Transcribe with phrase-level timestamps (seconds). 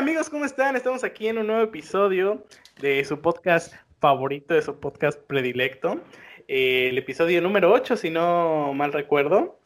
[0.00, 0.30] amigos?
[0.30, 0.76] ¿Cómo están?
[0.76, 2.46] Estamos aquí en un nuevo episodio
[2.80, 6.00] de su podcast favorito, de su podcast predilecto.
[6.48, 9.60] Eh, el episodio número 8, si no mal recuerdo.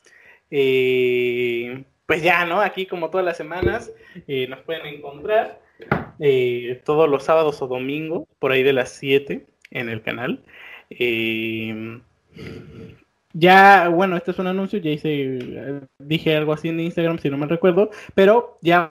[0.50, 2.60] Eh, pues ya, ¿no?
[2.60, 3.92] Aquí como todas las semanas
[4.26, 5.60] eh, nos pueden encontrar
[6.82, 10.42] todos los sábados o domingos, por ahí de las 7 en el canal.
[13.34, 17.36] Ya, bueno, este es un anuncio, ya hice, dije algo así en Instagram, si no
[17.36, 18.90] me recuerdo, pero ya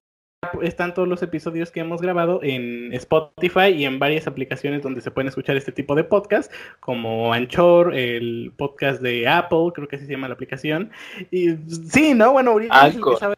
[0.62, 5.12] están todos los episodios que hemos grabado en Spotify y en varias aplicaciones donde se
[5.12, 10.05] pueden escuchar este tipo de podcast, como Anchor, el podcast de Apple, creo que así
[10.05, 10.91] se llama la aplicación.
[11.31, 11.55] Y
[11.89, 12.34] sí, ¿no?
[12.34, 13.35] Bueno, Anchor.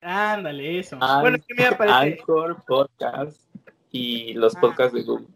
[0.00, 0.96] Ándale, eso.
[1.20, 2.20] bueno, es que me aparece.
[2.20, 3.40] Anchor, podcast
[3.90, 4.60] y los ah.
[4.60, 5.26] podcasts de Google.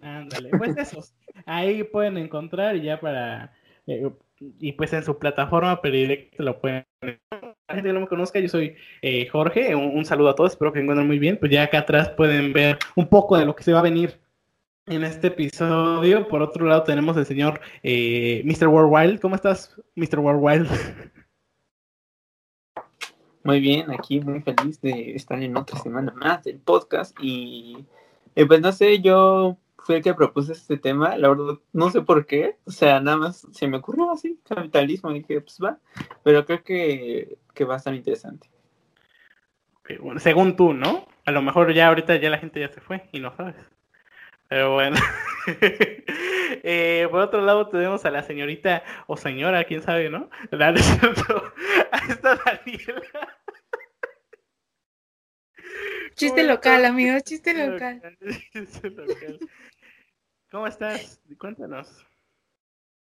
[0.00, 1.14] Ándale, pues esos.
[1.46, 3.52] Ahí pueden encontrar ya para
[3.86, 4.10] eh,
[4.58, 6.86] y pues en su plataforma predilecta lo pueden
[7.70, 10.72] la gente que no me conozca, yo soy eh, Jorge, un, saludo a todos, espero
[10.72, 13.62] que encuentren muy bien, pues ya acá atrás pueden ver un poco de lo que
[13.62, 14.18] se va a venir
[14.86, 16.26] en este episodio.
[16.26, 18.66] Por otro lado tenemos el señor eh, Mr.
[18.66, 20.18] Worldwide, ¿cómo estás, Mr.
[20.18, 20.66] Worldwide?
[23.44, 27.86] Muy bien, aquí muy feliz de estar en otra semana más del podcast y
[28.34, 32.26] pues no sé, yo fui el que propuse este tema, la verdad, no sé por
[32.26, 35.78] qué, o sea, nada más se me ocurrió así, capitalismo, dije, pues va,
[36.22, 38.48] pero creo que, que va a estar interesante.
[40.00, 41.06] bueno, según tú, ¿no?
[41.26, 43.54] A lo mejor ya ahorita ya la gente ya se fue y no sabes.
[44.48, 44.96] Pero bueno.
[46.62, 50.30] eh, por otro lado tenemos a la señorita o señora, quién sabe, ¿no?
[50.52, 50.72] La a
[52.08, 53.36] esta Daniela.
[56.14, 58.16] Chiste local, amigos, chiste local.
[58.54, 59.38] Chiste local.
[60.50, 61.20] ¿Cómo estás?
[61.36, 62.06] Cuéntanos.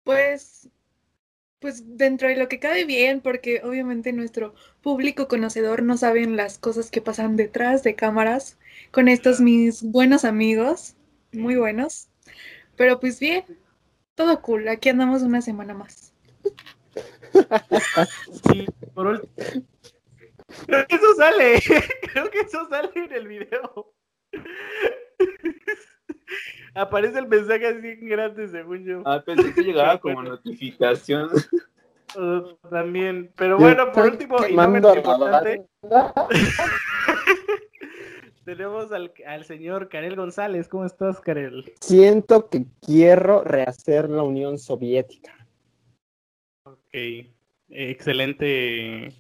[0.03, 0.69] Pues,
[1.61, 6.59] pues dentro de lo que cabe bien, porque obviamente nuestro público conocedor no saben las
[6.59, 8.59] cosas que pasan detrás de cámaras
[8.91, 10.95] con estos mis buenos amigos,
[11.33, 12.09] muy buenos.
[12.77, 13.45] Pero pues bien,
[14.15, 16.13] todo cool, aquí andamos una semana más.
[18.49, 19.33] Sí, por último.
[20.67, 21.63] Creo que eso sale,
[22.13, 23.93] creo que eso sale en el video.
[26.75, 29.03] Aparece el mensaje así en grande, según yo.
[29.05, 31.31] Ah, pensé que llegaba como notificación.
[32.17, 35.65] Uh, también, pero bueno, por último, y no menos importante,
[38.45, 40.69] tenemos al, al, señor Karel González.
[40.69, 41.73] ¿Cómo estás, Karel?
[41.81, 45.35] Siento que quiero rehacer la Unión Soviética.
[46.65, 47.27] Ok,
[47.69, 49.13] excelente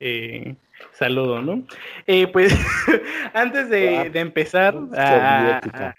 [0.00, 0.56] eh,
[0.92, 1.64] saludo, ¿no?
[2.06, 2.54] Eh, pues
[3.34, 5.94] antes de, de empezar a,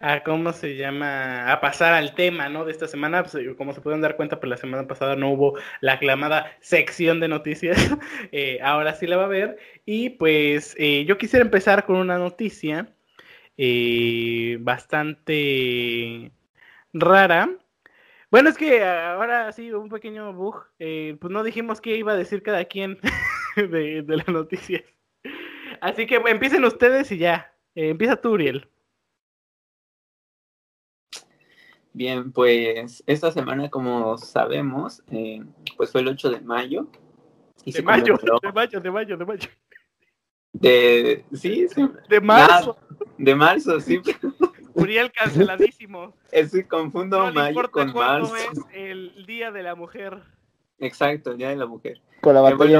[0.00, 2.64] a cómo se llama, a pasar al tema, ¿no?
[2.64, 5.30] De esta semana, pues, eh, como se pueden dar cuenta, pues la semana pasada no
[5.30, 7.76] hubo la aclamada sección de noticias,
[8.32, 12.18] eh, ahora sí la va a haber, y pues eh, yo quisiera empezar con una
[12.18, 12.92] noticia
[14.60, 16.30] bastante
[16.92, 17.50] rara.
[18.30, 22.42] Bueno, es que ahora sí, un pequeño bug, pues no dijimos qué iba a decir
[22.42, 22.98] cada quien
[23.56, 24.82] de, de las noticias.
[25.80, 28.68] Así que empiecen ustedes y ya, empieza tú, Uriel.
[31.96, 35.42] Bien, pues esta semana, como sabemos, eh,
[35.78, 36.88] pues fue el 8 de mayo.
[37.64, 39.48] de, mayo de mayo, de mayo, de mayo,
[40.52, 41.88] de sí, sí.
[42.10, 42.76] De marzo.
[43.16, 44.02] de marzo, sí.
[44.74, 46.12] Uriel canceladísimo.
[46.32, 48.36] Es que confundo mayo con marzo.
[48.36, 50.22] es el Día de la Mujer.
[50.78, 52.02] Exacto, el Día de la Mujer.
[52.20, 52.78] Con la batalla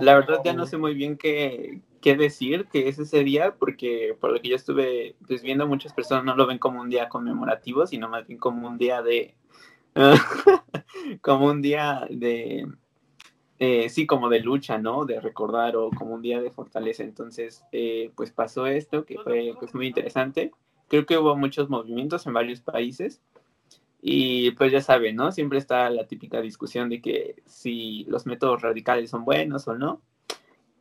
[0.00, 4.14] La verdad ya no sé muy bien qué, qué decir que es ese día, porque
[4.20, 7.08] por lo que yo estuve pues, viendo, muchas personas no lo ven como un día
[7.08, 9.34] conmemorativo, sino más bien como un día de...
[11.22, 12.68] como un día de...
[13.58, 15.06] Eh, sí, como de lucha, ¿no?
[15.06, 17.04] De recordar o como un día de fortaleza.
[17.04, 20.50] Entonces, eh, pues pasó esto, que fue pues, muy interesante.
[20.88, 23.22] Creo que hubo muchos movimientos en varios países.
[24.02, 25.32] Y pues ya saben, ¿no?
[25.32, 30.02] Siempre está la típica discusión de que si los métodos radicales son buenos o no.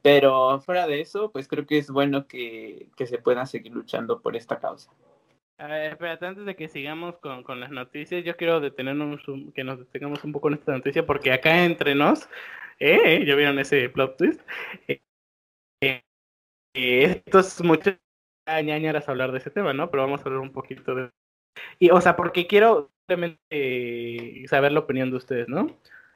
[0.04, 4.36] Pero fuera de eso, pues creo que es bueno que, se pueda seguir luchando por
[4.36, 4.92] esta causa.
[5.58, 9.22] A ver, espérate, antes de que sigamos con, las noticias, yo quiero detenernos,
[9.56, 12.28] que nos detengamos un poco en esta noticia, porque acá entre nos,
[12.80, 13.24] ¿eh?
[13.26, 14.42] ¿Ya vieron ese plot twist?
[14.90, 15.00] Eh,
[15.82, 16.04] eh,
[16.74, 17.98] esto es mucho
[18.46, 19.90] ñañaras hablar de ese tema, ¿no?
[19.90, 21.12] Pero vamos a hablar un poquito de...
[21.80, 22.92] Y, o sea, porque quiero
[23.50, 25.68] eh, saber la opinión de ustedes, ¿no?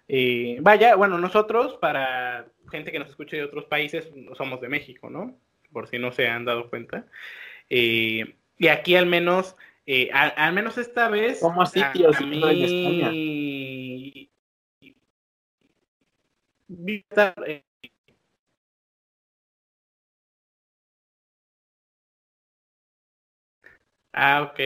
[0.07, 5.09] Eh, vaya, bueno, nosotros, para gente que nos escuche de otros países, somos de México,
[5.09, 5.38] ¿no?
[5.71, 7.06] Por si no se han dado cuenta.
[7.69, 9.56] Eh, y aquí al menos,
[9.86, 11.39] eh, al, menos esta vez...
[11.39, 12.42] Como sitios a, mí...
[12.44, 13.12] en España.
[17.45, 17.63] Eh,
[24.13, 24.60] ah, ok.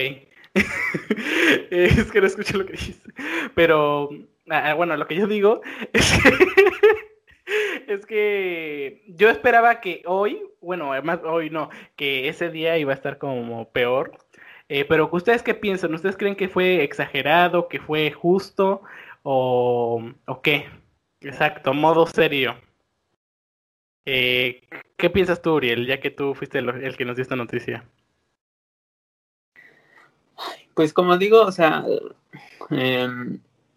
[1.70, 3.12] es que no escuché lo que dijiste.
[3.54, 4.10] Pero
[4.50, 5.60] ah, ah, bueno, lo que yo digo
[5.92, 12.78] es que, es que yo esperaba que hoy, bueno, además hoy no, que ese día
[12.78, 14.12] iba a estar como peor.
[14.68, 15.94] Eh, pero ¿ustedes qué piensan?
[15.94, 18.82] ¿Ustedes creen que fue exagerado, que fue justo
[19.22, 20.66] o, o qué?
[21.20, 22.56] Exacto, modo serio.
[24.04, 24.60] Eh,
[24.96, 27.84] ¿Qué piensas tú, Uriel, ya que tú fuiste el, que nos dio esta noticia?
[30.74, 31.84] Pues como digo, o sea,
[32.70, 33.08] eh,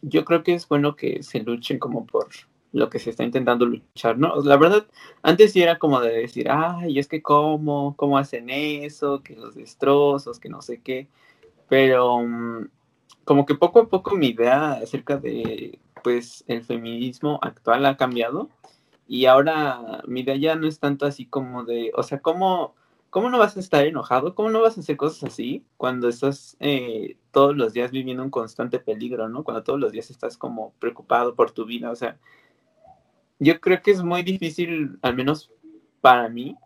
[0.08, 2.28] yo creo que es bueno que se luchen como por
[2.72, 4.36] lo que se está intentando luchar, ¿no?
[4.44, 4.86] La verdad,
[5.24, 9.56] antes sí era como de decir, ay, es que cómo, cómo hacen eso, que los
[9.56, 11.08] destrozos, que no sé qué,
[11.70, 12.68] pero um,
[13.24, 18.50] como que poco a poco mi idea acerca de, pues, el feminismo actual ha cambiado
[19.08, 22.76] y ahora mi idea ya no es tanto así como de, o sea, ¿cómo,
[23.16, 24.36] cómo no vas a estar enojado?
[24.36, 28.30] ¿Cómo no vas a hacer cosas así cuando estás eh, todos los días viviendo un
[28.30, 29.46] constante peligro, ¿no?
[29.46, 32.18] Cuando todos los días estás como preocupado por tu vida, o sea,
[33.40, 35.50] yo creo que es muy difícil, al menos
[36.02, 36.58] para mí,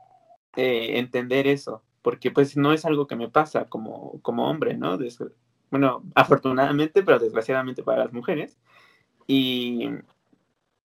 [0.55, 4.97] eh, entender eso, porque pues no es algo que me pasa como, como hombre, ¿no?
[4.97, 5.23] Des
[5.69, 8.57] bueno, afortunadamente, pero desgraciadamente para las mujeres.
[9.27, 9.87] Y,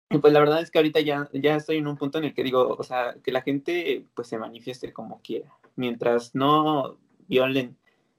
[0.09, 2.45] pues la verdad es que ahorita ya, ya estoy en un punto en el que
[2.45, 7.77] digo, o sea, que la gente pues se manifieste como quiera, mientras no violen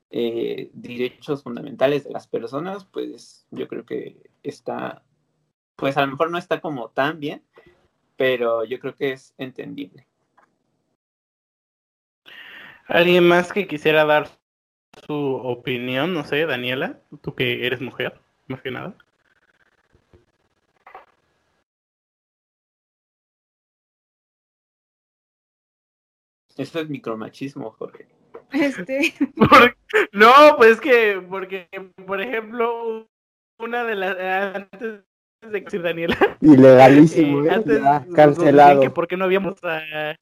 [0.09, 5.03] eh, derechos fundamentales de las personas, pues yo creo que está,
[5.75, 7.43] pues a lo mejor no está como tan bien,
[8.15, 10.07] pero yo creo que es entendible.
[12.87, 14.29] ¿Alguien más que quisiera dar
[15.07, 16.13] su opinión?
[16.13, 18.95] No sé, Daniela, tú que eres mujer, más que nada.
[26.57, 28.07] Eso es micromachismo, Jorge.
[28.51, 29.13] Este.
[29.35, 29.75] Por,
[30.13, 31.67] no, pues que, porque,
[32.05, 33.07] por ejemplo,
[33.59, 34.55] una de las.
[34.55, 35.01] Antes
[35.41, 36.17] de decir Daniela.
[36.41, 37.51] Ilegalísimo, eh, ¿eh?
[37.51, 38.81] antes Ya, cancelado.
[38.81, 39.55] Que por qué no habíamos.
[39.63, 40.15] ah,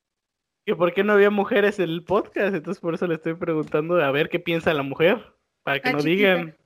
[0.65, 2.55] que por qué no había mujeres en el podcast.
[2.55, 5.33] Entonces, por eso le estoy preguntando a ver qué piensa la mujer.
[5.63, 6.09] Para que Ah, no chiquita.
[6.35, 6.57] digan.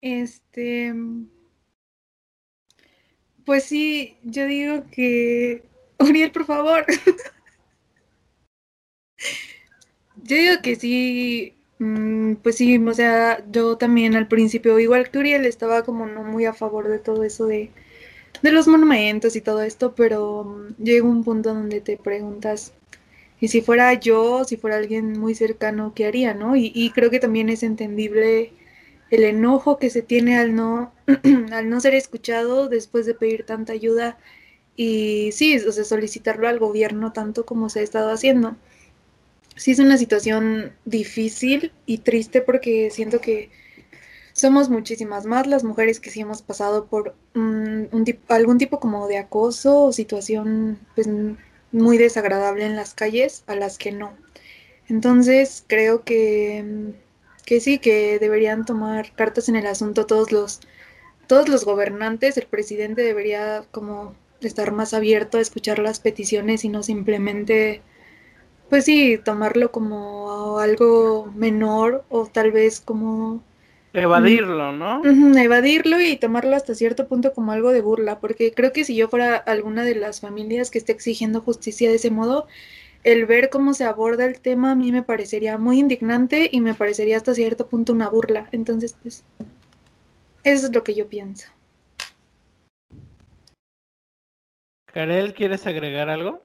[0.00, 0.94] Este.
[3.44, 5.64] Pues sí, yo digo que.
[5.98, 6.84] Uriel, por favor.
[10.24, 11.54] Yo digo que sí.
[11.78, 16.22] mm, Pues sí, o sea, yo también al principio, igual que Uriel, estaba como no
[16.24, 17.70] muy a favor de todo eso de,
[18.42, 22.74] de los monumentos y todo esto, pero llega un punto donde te preguntas,
[23.40, 26.56] y si fuera yo, si fuera alguien muy cercano, ¿qué haría, no?
[26.56, 28.52] Y, y creo que también es entendible
[29.10, 30.92] el enojo que se tiene al no,
[31.52, 34.18] al no ser escuchado después de pedir tanta ayuda
[34.76, 38.56] y sí, o sea, solicitarlo al gobierno tanto como se ha estado haciendo.
[39.56, 43.50] Sí es una situación difícil y triste porque siento que
[44.32, 48.80] somos muchísimas más las mujeres que sí hemos pasado por mm, un tip- algún tipo
[48.80, 51.08] como de acoso o situación pues
[51.72, 54.16] muy desagradable en las calles a las que no.
[54.88, 56.90] Entonces creo que, mm,
[57.46, 60.60] que sí, que deberían tomar cartas en el asunto todos los,
[61.26, 62.36] todos los gobernantes.
[62.36, 67.82] El presidente debería como estar más abierto a escuchar las peticiones y no simplemente,
[68.68, 73.42] pues sí, tomarlo como algo menor o tal vez como
[73.94, 75.02] Evadirlo, ¿no?
[75.38, 79.08] Evadirlo y tomarlo hasta cierto punto como algo de burla, porque creo que si yo
[79.08, 82.48] fuera alguna de las familias que esté exigiendo justicia de ese modo,
[83.04, 86.74] el ver cómo se aborda el tema a mí me parecería muy indignante y me
[86.74, 88.48] parecería hasta cierto punto una burla.
[88.50, 89.22] Entonces, pues,
[90.42, 91.46] eso es lo que yo pienso.
[94.86, 96.42] Karel, ¿quieres agregar algo?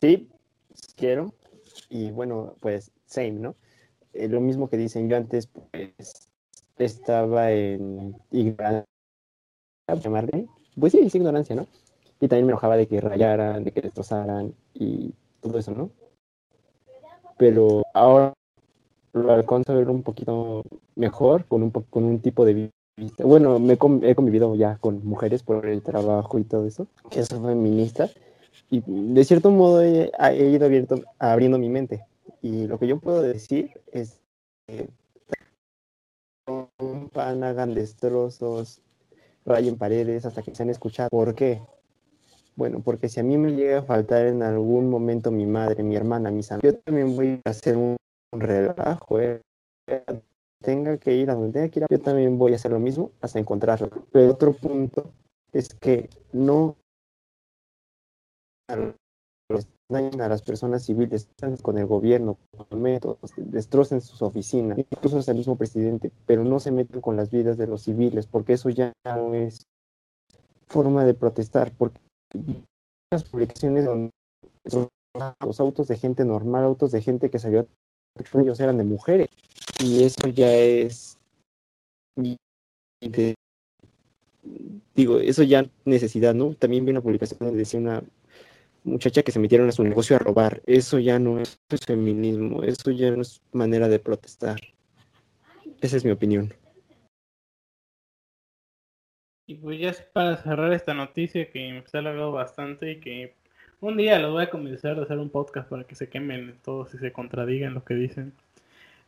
[0.00, 0.28] Sí,
[0.96, 1.32] quiero.
[1.88, 3.54] Y bueno, pues, same, ¿no?
[4.12, 6.30] Eh, lo mismo que dicen yo antes, pues,
[6.78, 8.86] estaba en ignorancia.
[10.78, 11.66] Pues sí, es ignorancia, ¿no?
[12.20, 15.90] Y también me enojaba de que rayaran, de que destrozaran y todo eso, ¿no?
[17.38, 18.34] Pero ahora
[19.12, 20.62] lo alcanzo a ver un poquito
[20.94, 23.24] mejor, con un, con un tipo de vista.
[23.24, 27.44] Bueno, me he convivido ya con mujeres por el trabajo y todo eso, que son
[27.44, 28.14] feministas.
[28.70, 30.10] Y de cierto modo he,
[30.48, 32.06] ido abierto, abriendo mi mente.
[32.40, 34.20] Y lo que yo puedo decir es
[34.66, 34.88] que
[36.46, 38.80] rompan, hagan destrozos,
[39.44, 41.10] rayen paredes hasta que sean escuchados.
[41.10, 41.60] ¿Por qué?
[42.54, 45.96] Bueno, porque si a mí me llega a faltar en algún momento mi madre, mi
[45.96, 47.96] hermana, mis amigos, yo también voy a hacer un,
[48.32, 49.40] un relajo, ¿eh?
[50.62, 53.10] Tenga que ir a donde tenga que ir, yo también voy a hacer lo mismo
[53.20, 53.88] hasta encontrarlo.
[54.12, 55.12] Pero otro punto
[55.52, 56.76] es que no
[58.70, 61.28] a las personas civiles,
[61.62, 66.60] con el gobierno, con métodos, destrocen sus oficinas, incluso es el mismo presidente, pero no
[66.60, 69.66] se meten con las vidas de los civiles, porque eso ya no es
[70.68, 71.98] forma de protestar, porque
[73.10, 74.10] las publicaciones donde
[75.44, 77.66] los autos de gente normal, autos de gente que salió,
[78.34, 79.28] ellos eran de mujeres,
[79.82, 81.18] y eso ya es,
[84.94, 86.54] digo, eso ya necesidad, ¿no?
[86.54, 88.04] También vi una publicación donde decía una
[88.90, 90.62] muchacha que se metieron a su negocio a robar.
[90.66, 94.60] Eso ya no es feminismo, eso ya no es manera de protestar.
[95.80, 96.52] Esa es mi opinión.
[99.46, 103.34] Y pues ya para cerrar esta noticia que se ha alargado bastante y que
[103.80, 106.94] un día los voy a convencer de hacer un podcast para que se quemen todos
[106.94, 108.32] y se contradigan lo que dicen.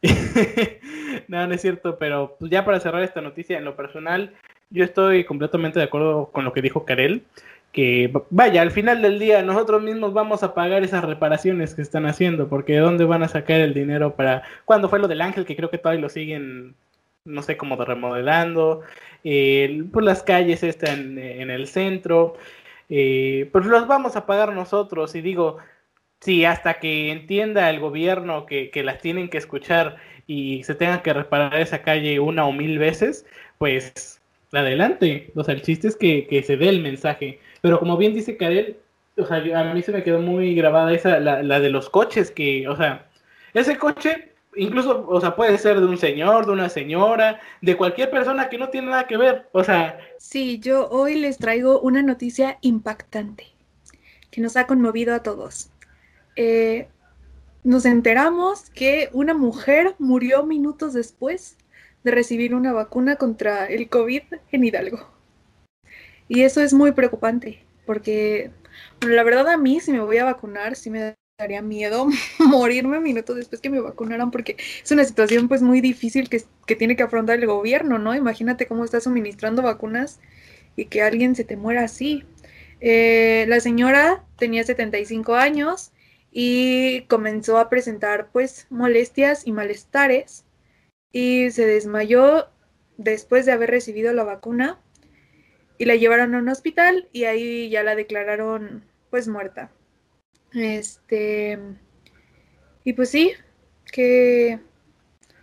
[1.28, 4.34] no, no es cierto, pero pues ya para cerrar esta noticia, en lo personal,
[4.70, 7.22] yo estoy completamente de acuerdo con lo que dijo Karel
[7.72, 12.06] que vaya, al final del día nosotros mismos vamos a pagar esas reparaciones que están
[12.06, 14.42] haciendo, porque ¿de dónde van a sacar el dinero para...
[14.66, 15.46] ¿Cuándo fue lo del ángel?
[15.46, 16.74] Que creo que todavía lo siguen,
[17.24, 18.82] no sé, cómo de remodelando,
[19.24, 22.36] eh, pues las calles están en, el centro,
[22.90, 25.58] eh, pues los vamos a pagar nosotros y digo,
[26.20, 31.02] si hasta que entienda el gobierno que, que las tienen que escuchar y se tenga
[31.02, 33.26] que reparar esa calle una o mil veces,
[33.58, 34.21] pues
[34.60, 35.32] adelante.
[35.34, 37.40] O sea, el chiste es que, que se dé el mensaje.
[37.60, 38.76] Pero como bien dice Karel,
[39.16, 42.30] o sea, a mí se me quedó muy grabada esa, la, la de los coches,
[42.30, 43.08] que, o sea,
[43.54, 48.10] ese coche incluso, o sea, puede ser de un señor, de una señora, de cualquier
[48.10, 49.98] persona que no tiene nada que ver, o sea.
[50.18, 53.46] Sí, yo hoy les traigo una noticia impactante
[54.30, 55.70] que nos ha conmovido a todos.
[56.36, 56.88] Eh,
[57.64, 61.56] nos enteramos que una mujer murió minutos después
[62.04, 65.08] de recibir una vacuna contra el COVID en Hidalgo.
[66.28, 68.50] Y eso es muy preocupante, porque
[69.00, 72.06] bueno, la verdad a mí si me voy a vacunar, sí me daría miedo
[72.38, 76.76] morirme minutos después que me vacunaran, porque es una situación pues muy difícil que, que
[76.76, 78.14] tiene que afrontar el gobierno, ¿no?
[78.14, 80.20] Imagínate cómo está suministrando vacunas
[80.76, 82.24] y que alguien se te muera así.
[82.80, 85.92] Eh, la señora tenía 75 años
[86.32, 90.44] y comenzó a presentar pues molestias y malestares
[91.12, 92.48] y se desmayó
[92.96, 94.80] después de haber recibido la vacuna
[95.78, 99.70] y la llevaron a un hospital y ahí ya la declararon pues muerta.
[100.54, 101.58] Este
[102.84, 103.32] y pues sí,
[103.92, 104.58] qué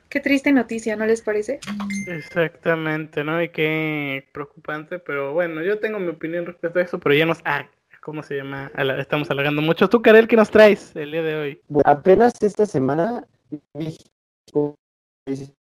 [0.09, 1.59] qué triste noticia, ¿no les parece?
[2.07, 3.41] Exactamente, ¿no?
[3.41, 7.39] Y qué preocupante, pero bueno, yo tengo mi opinión respecto a eso, pero ya nos
[7.45, 7.69] ah,
[8.01, 8.71] ¿cómo se llama?
[8.97, 9.89] Estamos alargando mucho.
[9.89, 11.61] ¿Tú, Karel, qué nos traes el día de hoy?
[11.85, 13.27] apenas esta semana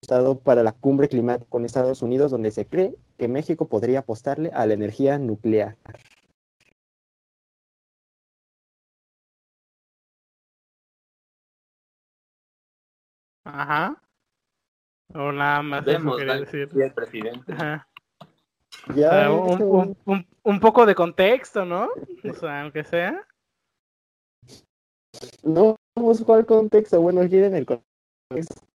[0.03, 4.51] estado para la cumbre climática con Estados Unidos, donde se cree que México podría apostarle
[4.53, 5.77] a la energía nuclear.
[13.45, 14.01] Ajá.
[15.13, 16.69] O nada más eso quería decir.
[16.75, 17.53] El presidente.
[17.53, 17.87] Ajá.
[18.95, 21.89] Ya, un, un, un, un, poco de contexto, ¿no?
[22.29, 23.25] O sea, aunque sea.
[25.43, 25.77] No,
[26.25, 26.99] ¿cuál contexto?
[26.99, 28.72] Bueno, quieren el contexto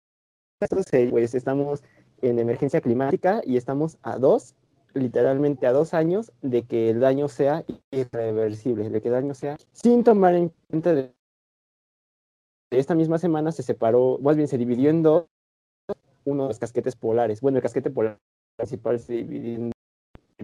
[0.59, 1.83] pues estamos
[2.21, 4.55] en emergencia climática y estamos a dos,
[4.93, 9.57] literalmente a dos años de que el daño sea irreversible, de que el daño sea
[9.71, 11.13] sin tomar en cuenta de
[12.71, 15.25] esta misma semana se separó, más bien se dividió en dos,
[16.25, 17.39] uno de los casquetes polares.
[17.39, 18.17] Bueno, el casquete polar
[18.57, 19.71] principal se dividió en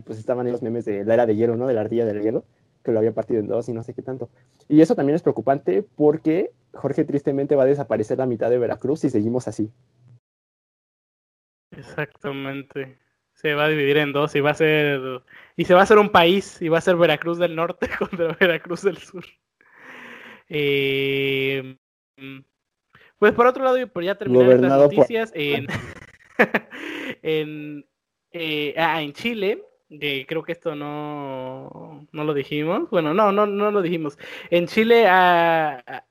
[0.06, 1.68] pues estaban en los memes de la era de hielo, ¿no?
[1.68, 2.46] De la ardilla del hielo,
[2.84, 4.30] que lo había partido en dos y no sé qué tanto.
[4.68, 9.02] Y eso también es preocupante porque Jorge tristemente va a desaparecer la mitad de Veracruz
[9.02, 9.70] si seguimos así.
[11.78, 12.98] Exactamente.
[13.34, 15.22] Se va a dividir en dos y va a ser
[15.58, 18.36] y se va a hacer un país y va a ser Veracruz del Norte contra
[18.40, 19.26] Veracruz del Sur.
[20.50, 21.78] Eh,
[23.18, 25.68] pues por otro lado, y por ya terminar las noticias, en,
[27.24, 27.86] en,
[28.32, 33.72] eh, ah, en Chile, creo que esto no, no lo dijimos, bueno, no, no, no
[33.72, 34.18] lo dijimos.
[34.50, 36.06] En Chile, a,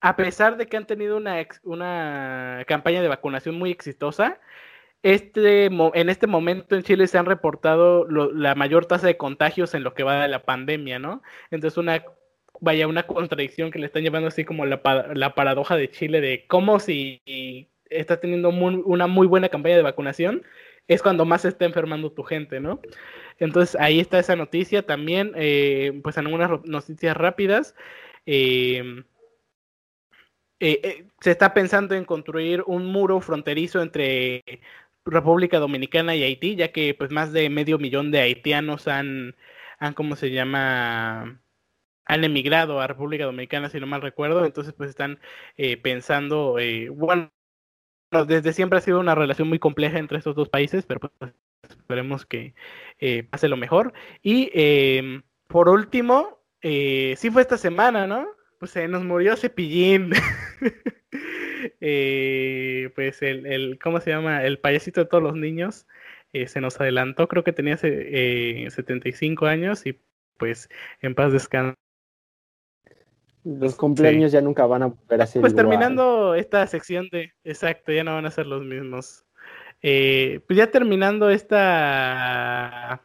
[0.00, 4.40] a pesar de que han tenido una, una campaña de vacunación muy exitosa,
[5.02, 9.84] este, en este momento en Chile se han reportado la mayor tasa de contagios en
[9.84, 11.22] lo que va de la pandemia, ¿no?
[11.50, 12.04] Entonces, una,
[12.60, 14.80] vaya, una contradicción que le están llevando así como la,
[15.14, 17.20] la paradoja de Chile de cómo si
[17.90, 20.42] está teniendo una muy buena campaña de vacunación,
[20.88, 22.80] es cuando más se está enfermando tu gente, ¿no?
[23.38, 27.74] Entonces, ahí está esa noticia también, eh, pues en algunas noticias rápidas.
[28.24, 29.04] Eh,
[30.58, 34.42] eh, se está pensando en construir un muro fronterizo entre
[35.06, 39.36] República Dominicana y Haití, ya que pues más de medio millón de haitianos han,
[39.78, 41.40] han ¿cómo se llama?
[42.06, 45.18] han emigrado a República Dominicana, si no mal recuerdo, entonces pues están
[45.56, 47.30] eh, pensando, eh, bueno,
[48.26, 51.34] desde siempre ha sido una relación muy compleja entre estos dos países, pero pues
[51.68, 52.54] esperemos que
[53.00, 53.92] eh, pase lo mejor.
[54.22, 58.26] Y em, por último, sí fue esta semana, ¿no?
[58.58, 60.12] Pues se nos murió Cepillín.
[61.80, 64.44] pues el, el, ¿cómo se llama?
[64.44, 65.86] El payasito de todos los niños.
[66.32, 70.00] se nos adelantó, creo que tenía 75 años y
[70.38, 70.68] pues
[71.00, 71.76] en paz descanse
[73.46, 77.32] los cumpleaños ya nunca van a volver a ser Pues terminando esta sección de...
[77.44, 79.24] Exacto, ya no van a ser los mismos.
[79.82, 83.02] Eh, pues ya terminando esta...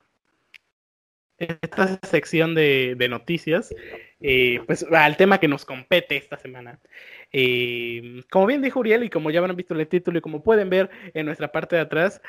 [1.38, 3.74] Esta sección de, noticias,
[4.20, 6.80] eh, pues al tema que nos compete esta semana.
[7.34, 10.70] Eh, como bien dijo Uriel y como ya habrán visto el título y como pueden
[10.70, 12.22] ver en nuestra parte de atrás,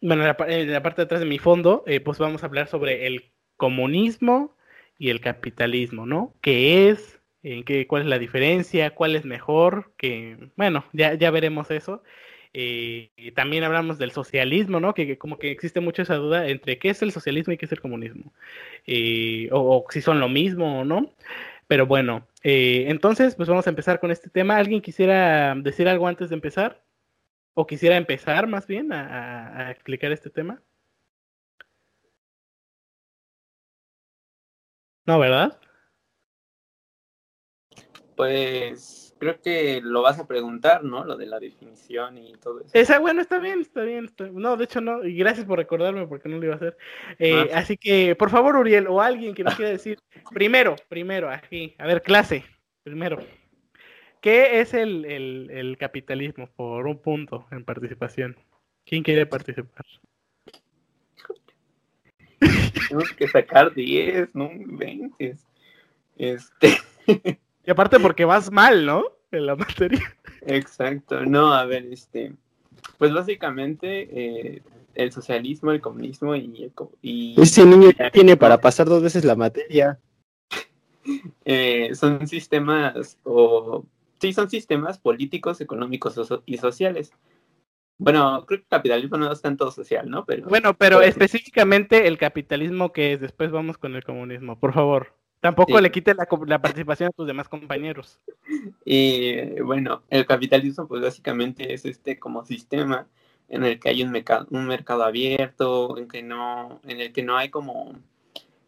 [0.00, 3.32] bueno, en la, parte de atrás de mi fondo, pues vamos a hablar sobre el
[3.56, 4.54] comunismo,
[4.98, 6.34] y el capitalismo, ¿no?
[6.40, 7.20] ¿Qué es?
[7.42, 8.94] ¿En qué, ¿Cuál es la diferencia?
[8.94, 9.92] ¿Cuál es mejor?
[9.96, 12.02] Que, bueno, ya, ya veremos eso.
[12.54, 14.94] Eh, también hablamos del socialismo, ¿no?
[14.94, 17.72] Que, como que existe mucho esa duda entre qué es el socialismo y qué es
[17.72, 18.32] el comunismo.
[18.86, 21.12] Eh, o, si son lo mismo o no.
[21.66, 24.56] Pero bueno, eh, entonces, pues vamos a empezar con este tema.
[24.58, 26.84] ¿Alguien quisiera decir algo antes de empezar?
[27.54, 30.62] ¿O quisiera empezar más bien a explicar este tema?
[35.06, 35.58] No, ¿verdad?
[38.16, 41.04] Pues creo que lo vas a preguntar, ¿no?
[41.04, 42.70] Lo de la definición y todo eso.
[42.72, 44.10] Esa, bueno, está bien, está bien.
[44.32, 46.76] No, de hecho no, y gracias por recordarme porque no lo iba a hacer.
[47.18, 47.58] Eh, ah.
[47.58, 49.98] Así que, por favor, Uriel, o alguien que nos quiera decir,
[50.32, 52.44] primero, primero, aquí, a ver, clase,
[52.82, 53.18] primero.
[54.20, 58.36] ¿Qué es el, el, el capitalismo por un punto en participación?
[58.84, 59.84] ¿Quién quiere participar?
[62.88, 65.36] Tenemos que sacar 10, no 20.
[66.16, 66.78] Este.
[67.66, 69.04] Y aparte porque vas mal, ¿no?
[69.30, 70.16] En la materia.
[70.46, 71.24] Exacto.
[71.24, 72.32] No, a ver, este.
[72.98, 74.62] Pues básicamente eh,
[74.94, 76.70] el socialismo, el comunismo y,
[77.02, 79.98] y ese niño ya tiene para pasar dos veces la materia.
[81.44, 83.84] Eh, son sistemas o
[84.20, 87.12] sí son sistemas políticos, económicos y sociales
[87.98, 90.24] bueno, creo que el capitalismo no es tanto social, ¿no?
[90.24, 95.14] Pero, bueno, pero específicamente el capitalismo que es, después vamos con el comunismo, por favor.
[95.44, 98.18] Tampoco le quite la, participación a tus demás compañeros.
[98.82, 103.06] Y bueno, el capitalismo pues básicamente es este como sistema
[103.50, 107.22] en el que hay un mercado, un mercado abierto, en, que no, en el que
[107.22, 107.92] no hay como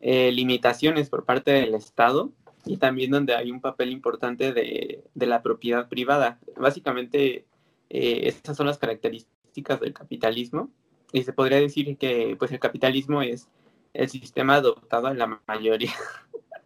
[0.02, 2.30] eh, limitaciones por parte del Estado
[2.66, 6.38] y también donde hay un papel importante de, de la propiedad privada.
[6.58, 7.46] Básicamente
[7.88, 10.68] eh, estas son las características del capitalismo
[11.10, 13.48] y se podría decir que pues el capitalismo es
[13.94, 15.94] el sistema adoptado en la mayoría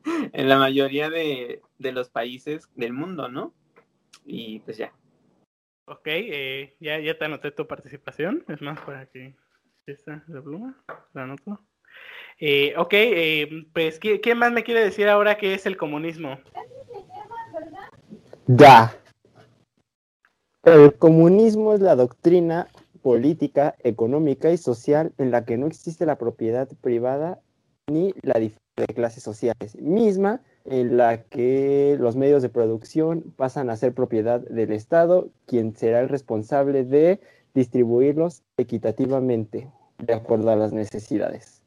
[0.32, 3.54] en la mayoría de, los países del mundo, ¿no?
[4.24, 4.92] Y pues ya.
[5.86, 8.44] Ok, eh, ya, ya te anoté tu participación.
[8.48, 9.34] Es más, para que
[9.86, 10.82] esta la pluma,
[11.14, 11.60] la anoto.
[12.38, 16.38] Eh, ok, eh, pues, ¿qué, ¿qué, más me quiere decir ahora que es el comunismo?
[18.46, 18.94] Ya.
[20.62, 22.68] El comunismo es la doctrina
[23.02, 27.40] política, económica y social en la que no existe la propiedad privada
[27.88, 33.70] ni la diferencia de clases sociales, misma en la que los medios de producción pasan
[33.70, 37.20] a ser propiedad del Estado, quien será el responsable de
[37.54, 41.62] distribuirlos equitativamente, de acuerdo a las necesidades.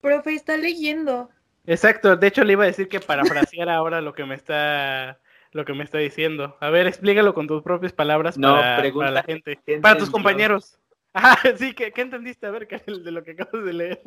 [0.00, 1.30] Profe, está leyendo.
[1.66, 5.18] Exacto, de hecho le iba a decir que parafrasear ahora lo que me está
[5.52, 6.56] lo que me está diciendo.
[6.60, 10.78] A ver, explícalo con tus propias palabras para, la gente, para tus compañeros.
[11.16, 12.44] Ah, sí, ¿qué, entendiste?
[12.44, 14.02] A ver, de lo que acabas de leer.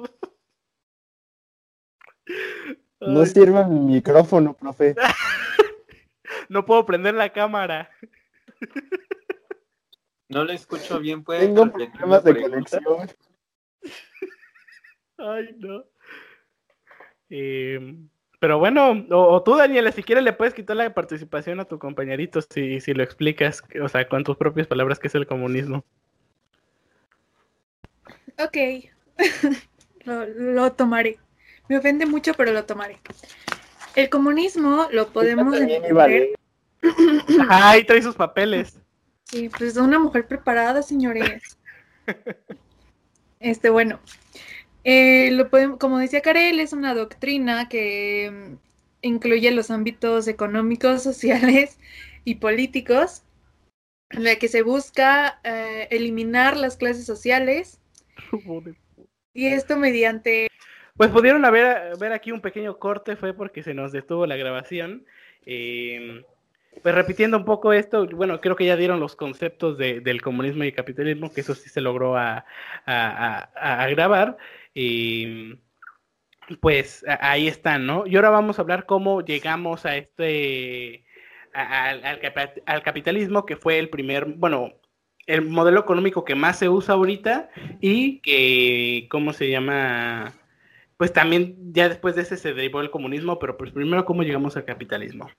[3.00, 4.96] No sirva mi micrófono, profe.
[6.50, 7.90] no puedo prender la cámara.
[10.30, 11.40] No lo escucho bien, pues.
[11.40, 13.12] Tengo problemas de conexión.
[15.18, 15.84] Ay, no.
[17.30, 17.98] Eh,
[18.40, 22.40] pero bueno, o, tú, Daniela, si quieres le puedes quitar la participación a tu compañerito
[22.42, 25.84] si, si lo explicas, o sea, con tus propias palabras, qué es el comunismo.
[28.40, 28.58] Ok,
[30.06, 31.18] lo, tomaré.
[31.70, 32.98] Me ofende mucho, pero lo tomaré.
[33.96, 36.36] El comunismo lo podemos entender...
[37.50, 38.78] Ay, trae sus papeles.
[39.26, 41.58] Sí, pues es una mujer preparada, señores.
[43.40, 44.00] Este, bueno,
[44.84, 48.56] eh, lo podemos, como decía Karel, es una doctrina que mm,
[49.02, 51.78] incluye los ámbitos económicos, sociales
[52.24, 53.24] y políticos,
[54.10, 57.80] en la que se busca eh, eliminar las clases sociales.
[59.34, 60.48] y esto mediante...
[60.98, 65.06] pues pudieron haber, ver aquí un pequeño corte, fue porque se nos detuvo la grabación.
[65.46, 66.24] Eh,
[66.82, 70.64] pues repitiendo un poco esto, bueno, creo que ya dieron los conceptos de, del comunismo
[70.64, 72.46] y capitalismo, que eso sí se logró a,
[72.86, 74.38] a, a, grabar.
[74.74, 75.56] Y
[76.62, 78.06] pues ahí están, ¿no?
[78.06, 81.04] Y ahora vamos a hablar cómo llegamos a este,
[81.54, 82.04] al,
[82.66, 84.74] al, capitalismo, que fue el primer, bueno,
[85.26, 87.50] el modelo económico que más se usa ahorita
[87.82, 90.34] y que, ¿cómo se llama?
[90.98, 94.58] Pues también ya después de ese se derivó el comunismo, pero pues primero cómo llegamos
[94.58, 95.30] al capitalismo.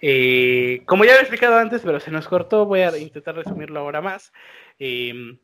[0.00, 4.02] Eh, como ya he explicado antes, pero se nos cortó, voy a intentar resumirlo ahora
[4.02, 4.32] más.
[4.78, 5.38] Eh,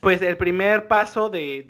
[0.00, 1.64] pues el primer paso de,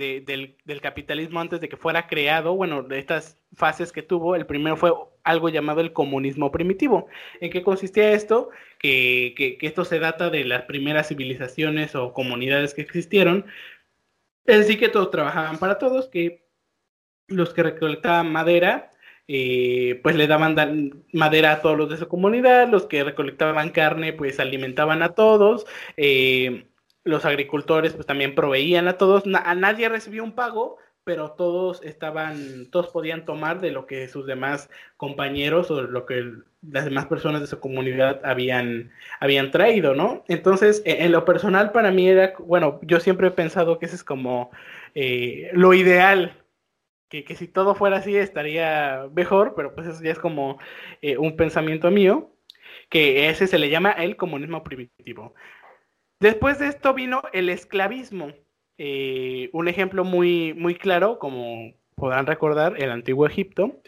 [0.65, 4.77] del, capitalismo antes de que fuera creado, bueno, de estas fases que tuvo, el primero
[4.77, 4.93] fue
[5.25, 7.09] algo llamado el comunismo primitivo.
[7.41, 8.51] ¿En qué consistía esto?
[8.79, 13.47] Que, que esto se data de las primeras civilizaciones o comunidades que existieron.
[14.49, 16.45] Es decir, que todos trabajaban para todos, que
[17.29, 18.91] los que recolectaban madera
[19.31, 24.15] eh, pues le daban madera a todos los de su comunidad, los que recolectaban carne,
[24.15, 25.67] pues alimentaban a todos,
[25.99, 26.67] eh,
[27.05, 32.67] los agricultores pues también proveían a todos, a nadie recibió un pago, pero todos estaban,
[32.71, 34.69] todos podían tomar de lo que sus demás
[34.99, 40.23] compañeros o lo que las demás personas de su comunidad habían, habían traído, ¿no?
[40.29, 43.97] Entonces, e, en, lo personal para mí era, bueno, yo siempre he pensado que ese
[43.97, 44.51] es como
[44.95, 46.45] eh, lo ideal
[47.09, 50.59] que, que, si todo fuera así estaría mejor, pero pues eso ya es como
[51.01, 52.31] eh, un pensamiento mío,
[52.91, 55.35] que ese se le llama el comunismo primitivo.
[56.21, 58.35] Después de esto vino el esclavismo.
[58.79, 63.81] Eh, un ejemplo muy, muy claro, como podrán recordar, el antiguo Egipto.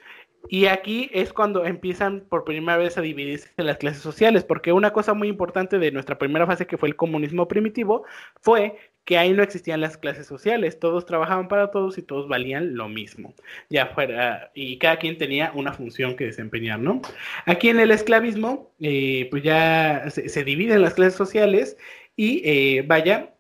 [0.49, 4.93] Y aquí es cuando empiezan por primera vez a dividirse las clases sociales, porque una
[4.93, 8.05] cosa muy importante de nuestra primera fase, que fue el comunismo primitivo,
[8.41, 12.77] fue que ahí no existían las clases sociales, todos trabajaban para todos y todos valían
[12.77, 13.35] lo mismo,
[13.69, 17.03] ya fuera, y cada quien tenía una función que desempeñar, ¿no?
[17.47, 21.77] Aquí en el esclavismo, eh, pues ya se, dividen las clases sociales
[22.17, 23.35] y eh, vaya,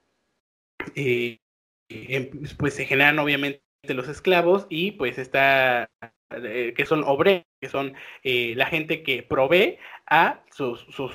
[0.94, 1.38] eh,
[1.88, 5.88] em, pues se generan obviamente los esclavos y pues está
[6.31, 11.12] que son obreros, que son la gente que provee a sus, sus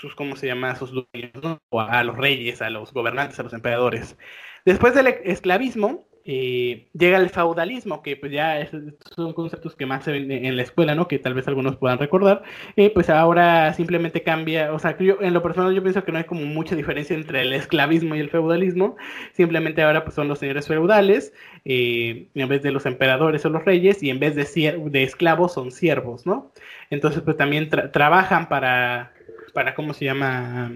[0.00, 0.76] sus, ¿cómo se llama?
[0.76, 1.58] sus dueños, ¿no?
[1.70, 4.16] o a, los reyes, a los gobernantes, a los emperadores.
[4.64, 8.68] Después del esclavismo, eh, llega el feudalismo, que pues ya
[9.14, 11.08] son conceptos que más se ven en la escuela, ¿no?
[11.08, 12.42] Que tal vez algunos puedan recordar.
[12.76, 16.18] Eh, pues ahora simplemente cambia, o sea, yo, en lo personal yo pienso que no
[16.18, 18.96] hay como mucha diferencia entre el esclavismo y el feudalismo.
[19.32, 21.32] Simplemente ahora pues son los señores feudales,
[21.64, 24.44] eh, en vez de los emperadores o los reyes, y en vez de,
[24.90, 26.52] de esclavos son siervos, ¿no?
[26.90, 29.12] Entonces pues también trabajan para
[29.56, 30.70] para, ¿cómo se llama?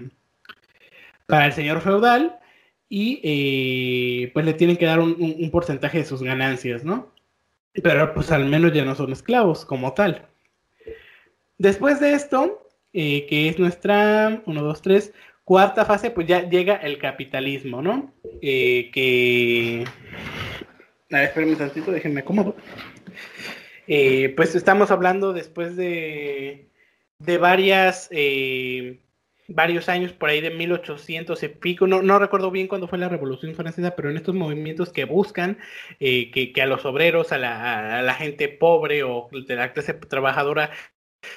[1.27, 2.40] Para el señor feudal
[2.93, 7.09] y eh, pues le tienen que dar un, porcentaje de sus ganancias, ¿no?
[7.81, 10.27] Pero pues al menos ya no son esclavos como tal.
[11.57, 15.13] Después de esto, eh, que es nuestra, 1, 2, 3,
[15.45, 18.13] cuarta fase, pues ya llega el capitalismo, ¿no?
[18.41, 19.85] Eh, que...
[21.11, 22.57] A ver, espérenme un tantito, déjenme cómodo.
[24.35, 26.67] pues estamos hablando después de
[27.19, 28.09] de varias,
[29.53, 33.09] varios años, por ahí de 1800 y pico, no, no recuerdo bien cuándo fue la
[33.09, 35.57] Revolución Francesa, pero en estos movimientos que buscan
[35.99, 39.93] eh, que, a los obreros, a la, a la, gente pobre o de la clase
[39.93, 40.71] trabajadora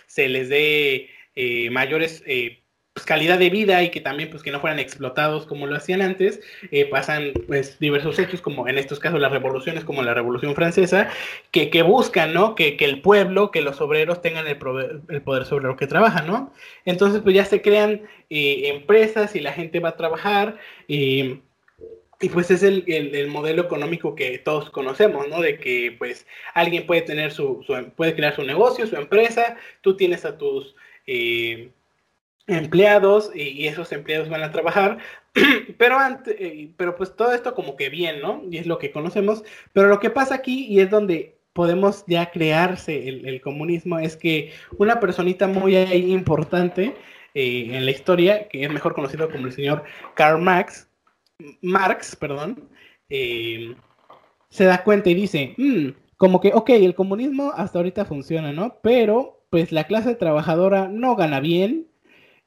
[0.06, 2.22] se les dé eh, mayores
[2.94, 6.00] pues, calidad de vida y que también pues que no fueran explotados como lo hacían
[6.00, 10.54] antes, eh, pasan pues diversos hechos como en estos casos las revoluciones como la Revolución
[10.54, 11.10] Francesa,
[11.50, 12.54] que, que buscan, ¿no?
[12.54, 14.58] Que, que, el pueblo, que los obreros tengan el,
[15.08, 16.52] el, poder sobre lo que trabajan, ¿no?
[16.84, 20.56] Entonces pues ya se crean eh, empresas y la gente va a trabajar.
[20.88, 21.40] Eh,
[22.20, 25.40] y pues es el, el, el, modelo económico que todos conocemos, ¿no?
[25.40, 29.96] De que pues alguien puede tener su, su puede crear su negocio, su empresa, tú
[29.96, 30.76] tienes a tus
[31.08, 31.70] eh,
[32.46, 34.98] empleados y, esos empleados van a trabajar,
[35.78, 38.42] pero, eh, pero pues todo esto como que bien, ¿no?
[38.50, 42.30] Y es lo que conocemos, pero lo que pasa aquí y es donde podemos ya
[42.30, 46.96] crearse el, comunismo es que una personita muy importante
[47.34, 50.88] eh, en la historia, que es mejor conocido como el señor Karl Marx,
[51.62, 52.68] Marx, perdón,
[53.08, 53.74] eh,
[54.48, 58.78] se da cuenta y dice, mm, como que, ok, el comunismo hasta ahorita funciona, ¿no?
[58.82, 61.86] Pero pues la clase trabajadora no gana bien,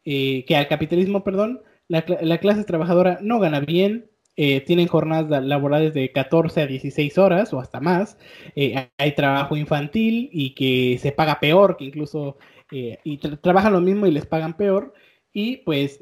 [0.10, 2.02] eh, que al capitalismo, perdón, la,
[2.38, 7.60] clase trabajadora no gana bien, eh, tienen jornadas laborales de 14 a 16 horas o
[7.60, 8.18] hasta más,
[8.56, 12.38] eh, hay trabajo infantil y que se paga peor, que incluso,
[13.42, 14.94] trabajan lo mismo y les pagan peor,
[15.34, 16.00] y pues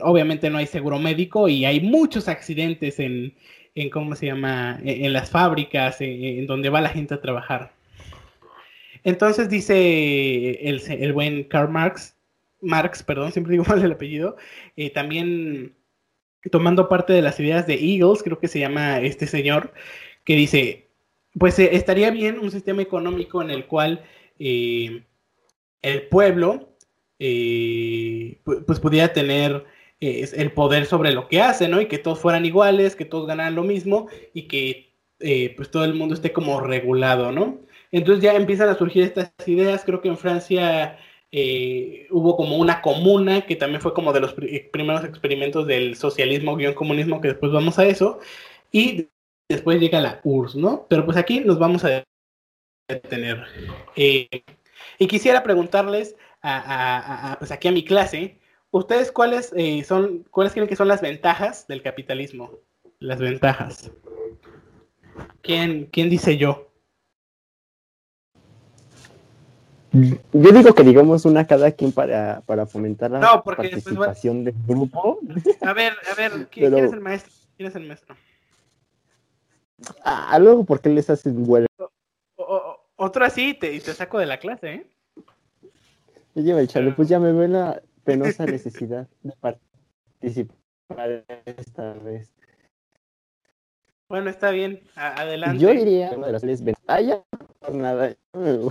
[0.00, 3.34] obviamente no hay seguro médico y hay muchos accidentes en,
[3.74, 7.74] en cómo se llama, en, las fábricas, en, donde va la gente a trabajar.
[9.02, 12.14] Entonces dice el, el buen Karl Marx,
[12.64, 14.36] Marx, perdón, siempre digo mal el apellido,
[14.76, 15.76] eh, también
[16.50, 19.72] tomando parte de las ideas de Eagles, creo que se llama este señor,
[20.24, 20.88] que dice,
[21.38, 24.04] pues eh, estaría bien un sistema económico en el cual
[24.38, 25.04] eh,
[25.82, 26.70] el pueblo
[27.16, 29.64] pues pudiera tener
[30.00, 31.80] el poder sobre lo que hace, ¿no?
[31.80, 34.92] Y que todos fueran iguales, que todos ganaran lo mismo y que
[35.56, 37.60] pues todo el mundo esté como regulado, ¿no?
[37.92, 40.98] Entonces ya empiezan a surgir estas ideas, creo que en Francia
[41.36, 44.36] eh, hubo como una comuna que también fue como de los
[44.70, 48.20] primeros experimentos del socialismo guion comunismo, que después vamos a eso,
[48.70, 49.08] y
[49.48, 50.86] después llega la URSS, ¿no?
[50.88, 52.04] Pero pues aquí nos vamos a
[52.88, 53.44] detener.
[53.96, 54.28] Eh,
[55.00, 58.38] y quisiera preguntarles a, pues aquí a mi clase,
[58.70, 62.52] ¿ustedes cuáles eh, son, cuáles creen que son las ventajas del capitalismo?
[63.00, 63.90] Las ventajas.
[65.42, 66.70] ¿Quién, quién dice yo?
[69.94, 75.20] Yo digo que digamos una cada quien para, para fomentar la participación del grupo.
[75.60, 77.32] A ver, a ver, ¿quién, es el maestro?
[77.56, 78.16] ¿Quién es el maestro?
[80.02, 81.66] Ah, luego, ¿por qué les haces vuelo?
[82.96, 84.86] otro así y te saco de la clase, ¿eh?
[86.34, 92.32] Lleva el chale, pues ya me ve la penosa necesidad de participar esta vez.
[94.08, 95.62] Bueno, está bien, adelante.
[95.62, 96.44] Yo diría una de las
[96.88, 97.00] ah,
[97.72, 98.16] nada.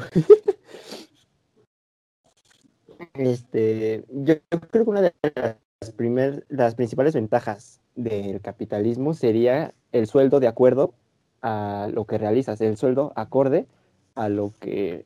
[3.13, 4.35] Este, yo,
[4.71, 10.47] creo que una de las, primer, las principales ventajas del capitalismo sería el sueldo de
[10.47, 10.93] acuerdo
[11.41, 13.67] a lo que realizas, el sueldo acorde
[14.15, 15.05] a lo que,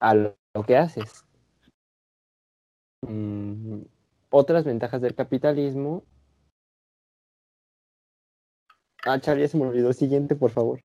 [0.00, 1.24] a lo que haces.
[3.02, 3.82] Mm,
[4.30, 6.04] otras ventajas del capitalismo.
[9.04, 9.92] Ah, Charlie, se me olvidó.
[9.92, 10.80] Siguiente, por favor.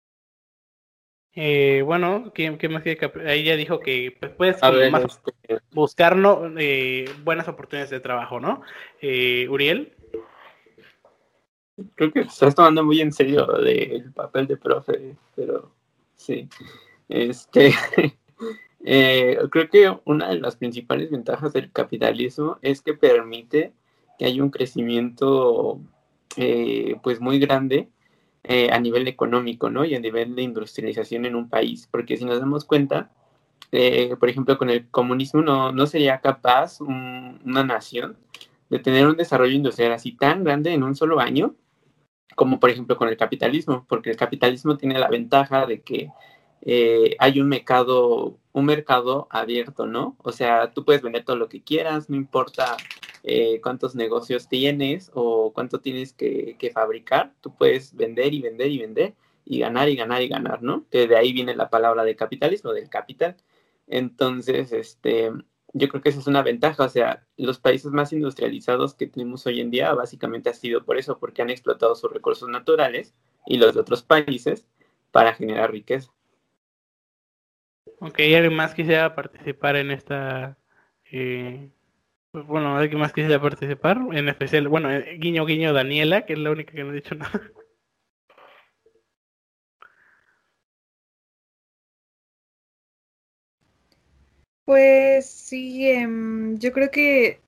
[1.35, 2.83] Eh, bueno, ¿qué, qué más
[3.25, 6.15] Ahí ya dijo que pues, puedes este, buscar
[6.59, 8.61] eh, buenas oportunidades de trabajo, ¿no?
[9.01, 9.93] Eh, Uriel.
[11.95, 15.71] Creo que estás tomando muy en serio el papel de profe, pero
[16.15, 16.47] sí.
[17.09, 17.73] Este,
[18.79, 23.73] creo que una de las principales ventajas del capitalismo es que permite
[24.19, 25.79] que haya un crecimiento
[27.01, 27.89] pues muy grande
[28.43, 29.85] eh, a nivel económico, ¿no?
[29.85, 33.11] Y a nivel de industrialización en un país, porque si nos damos cuenta,
[33.71, 38.17] eh, por ejemplo, con el comunismo no, no sería capaz una nación
[38.69, 41.55] de tener un desarrollo industrial así tan grande en un solo año,
[42.35, 46.09] como por ejemplo con el capitalismo, porque el capitalismo tiene la ventaja de que
[46.61, 50.15] eh, hay un mercado, un mercado abierto, ¿no?
[50.19, 52.77] O sea, tú puedes vender todo lo que quieras, no importa
[53.23, 58.79] eh, cuántos negocios tienes o cuánto tienes que, fabricar, tú puedes vender y vender y
[58.79, 59.13] vender
[59.45, 60.85] y ganar y ganar y ganar, ¿no?
[60.89, 63.37] Que de ahí viene la palabra de capitalismo, del capital.
[63.87, 65.31] Entonces, este,
[65.73, 69.45] yo creo que esa es una ventaja, o sea, los países más industrializados que tenemos
[69.47, 73.13] hoy en día básicamente ha sido por eso, porque han explotado sus recursos naturales
[73.45, 74.67] y los de otros países
[75.11, 76.11] para generar riqueza.
[77.99, 80.57] Ok, ¿alguien más quisiera participar en esta
[81.11, 81.69] eh,
[82.33, 83.99] pues bueno, ¿alguien más quisiera participar?
[84.11, 87.13] En especial, bueno, eh, guiño guiño Daniela, que es la única que no ha dicho
[87.15, 87.41] nada.
[94.65, 97.39] Pues sí, em, yo creo que,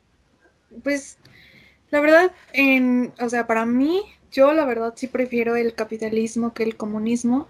[0.84, 1.17] pues,
[1.91, 6.63] la verdad, en, o sea, para mí, yo la verdad sí prefiero el capitalismo que
[6.63, 7.48] el comunismo.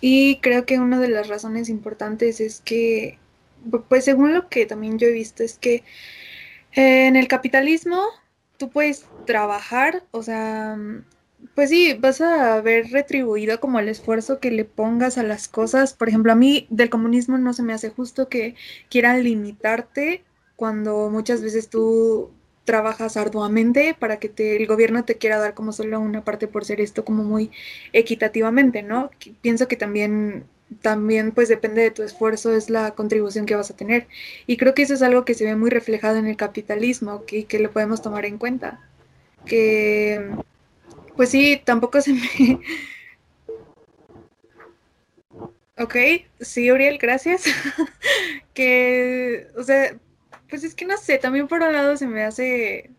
[0.00, 3.18] Y creo que una de las razones importantes es que,
[3.88, 5.84] pues según lo que también yo he visto, es que
[6.72, 8.02] en el capitalismo,
[8.56, 10.76] tú puedes trabajar, o sea,
[11.54, 15.94] pues sí, vas a ver retribuido como el esfuerzo que le pongas a las cosas.
[15.94, 18.54] Por ejemplo, a mí del comunismo no se me hace justo que
[18.88, 20.24] quieran limitarte
[20.56, 22.30] cuando muchas veces tú
[22.64, 26.64] trabajas arduamente para que te, el gobierno te quiera dar como solo una parte por
[26.64, 27.50] ser esto como muy
[27.92, 29.10] equitativamente, ¿no?
[29.40, 30.44] Pienso que también
[30.80, 34.08] también pues depende de tu esfuerzo, es la contribución que vas a tener.
[34.46, 37.44] Y creo que eso es algo que se ve muy reflejado en el capitalismo y
[37.44, 38.80] que, lo podemos tomar en cuenta.
[39.46, 40.30] Que
[41.16, 42.60] pues sí, tampoco se me...
[45.78, 45.96] ok,
[46.40, 47.44] sí, Uriel, gracias.
[48.54, 49.96] que, o sea,
[50.48, 52.90] pues es que no sé, también por un lado se me hace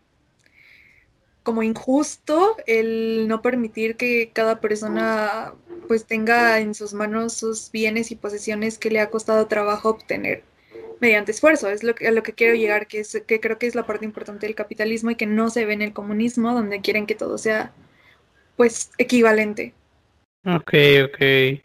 [1.44, 5.54] como injusto el no permitir que cada persona
[5.86, 10.42] pues tenga en sus manos sus bienes y posesiones que le ha costado trabajo obtener
[11.00, 11.68] mediante esfuerzo.
[11.68, 13.86] Es lo que, a lo que quiero llegar, que, es, que creo que es la
[13.86, 17.14] parte importante del capitalismo y que no se ve en el comunismo, donde quieren que
[17.14, 17.72] todo sea
[18.56, 19.74] pues equivalente.
[20.46, 21.60] Ok, ok.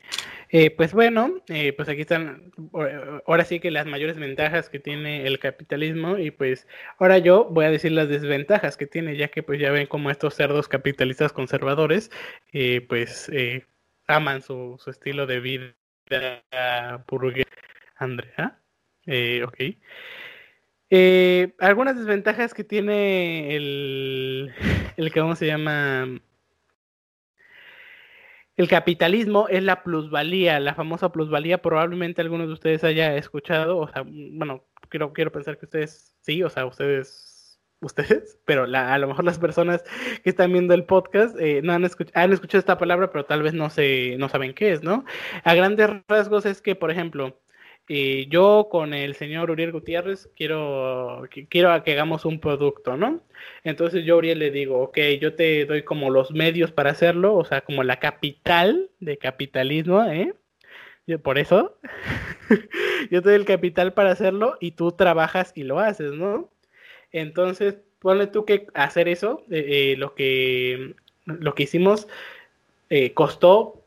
[0.52, 2.52] Eh, pues bueno, eh, pues aquí están
[3.28, 7.66] ahora sí que las mayores ventajas que tiene el capitalismo y pues ahora yo voy
[7.66, 11.34] a decir las desventajas que tiene, ya que pues ya ven como estos cerdos capitalistas
[11.34, 12.10] conservadores
[12.52, 13.32] eh, pues
[14.08, 16.44] aman su, su, estilo de vida
[17.08, 17.46] burgués.
[17.98, 18.60] Andrea,
[19.46, 19.58] ok.
[21.60, 24.54] algunas desventajas que tiene el,
[24.98, 26.08] el ¿cómo se llama?
[28.60, 31.62] El capitalismo es la plusvalía, la famosa plusvalía.
[31.62, 36.44] Probablemente algunos de ustedes haya escuchado, o sea, bueno, quiero, quiero pensar que ustedes sí,
[36.44, 39.82] o sea, ustedes, ustedes, pero a lo mejor las personas
[40.26, 43.54] que están viendo el podcast eh, no han, han escuchado esta palabra, pero tal vez
[43.54, 45.06] no, se, no saben qué es, ¿no?
[45.46, 47.40] A grandes rasgos es que, por ejemplo,
[47.92, 53.20] eh, yo con el señor Uriel Gutiérrez quiero, quiero que hagamos un producto, ¿no?
[53.64, 57.36] Entonces yo a Uriel le digo, ok, yo te doy como los medios para hacerlo,
[57.36, 60.36] o sea, como la capital de capitalismo, ¿eh?
[61.24, 61.80] por eso,
[63.10, 66.52] yo te doy el capital para hacerlo y tú trabajas y lo haces, ¿no?
[67.12, 70.94] Entonces, ponle tú que hacer eso, eh, eh, lo, que,
[71.26, 72.08] lo que hicimos
[73.16, 73.79] costó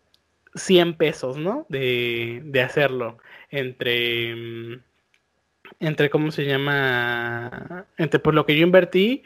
[0.55, 1.67] 100 pesos, ¿no?
[1.69, 3.19] De, de hacerlo
[3.51, 4.81] entre, mm,
[5.81, 7.87] entre, ¿cómo se llama?
[7.97, 9.23] Entre pues lo que yo invertí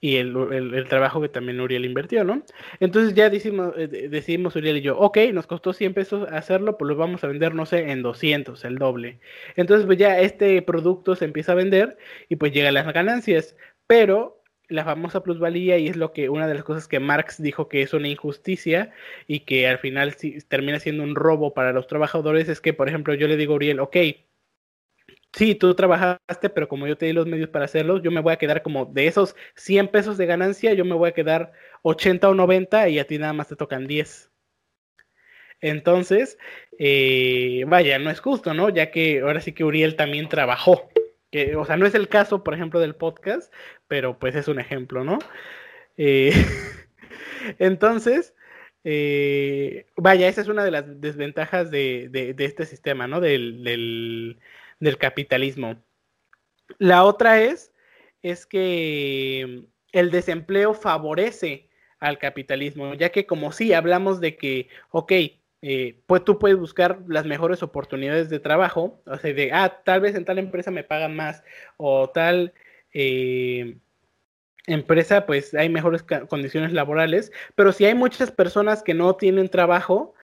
[0.00, 2.42] y el, el, trabajo que también Uriel invirtió, ¿no?
[2.80, 6.88] Entonces ya decimos, eh, decidimos Uriel y yo, ok, nos costó 100 pesos hacerlo, pues
[6.88, 9.20] lo vamos a vender, no sé, en 200, el doble.
[9.56, 14.39] Entonces pues ya este producto se empieza a vender y pues llegan las ganancias, pero
[14.70, 17.82] la famosa plusvalía y es lo que una de las cosas que Marx dijo que
[17.82, 18.92] es una injusticia
[19.26, 20.16] y que al final
[20.48, 23.56] termina siendo un robo para los trabajadores es que, por ejemplo, yo le digo a
[23.56, 23.96] Uriel, ok,
[25.32, 28.32] sí, tú trabajaste, pero como yo te di los medios para hacerlo, yo me voy
[28.32, 31.52] a quedar como de esos 100 pesos de ganancia, yo me voy a quedar
[31.82, 34.30] 80 o 90 y a ti nada más te tocan 10.
[35.60, 36.38] Entonces,
[36.78, 38.70] eh, vaya, no es justo, ¿no?
[38.70, 40.88] Ya que ahora sí que Uriel también trabajó.
[41.30, 43.52] Que, o sea, no es el caso, por ejemplo, del podcast,
[43.88, 45.18] pero pues es un ejemplo, ¿no?
[45.96, 46.32] Eh,
[47.58, 48.34] entonces,
[48.84, 53.20] eh, vaya, esa es una de las desventajas de, este sistema, ¿no?
[53.20, 55.76] Del, del, capitalismo.
[56.78, 57.72] La otra es,
[58.22, 65.12] es que el desempleo favorece al capitalismo, ya que como sí hablamos de que, ok,
[65.62, 70.00] eh, pues tú puedes buscar las mejores oportunidades de trabajo, o sea, de, ah, tal
[70.00, 71.42] vez en tal empresa me pagan más,
[71.76, 72.54] o tal
[72.92, 73.76] eh,
[74.66, 80.14] empresa, pues hay mejores condiciones laborales, pero si hay muchas personas que no tienen trabajo,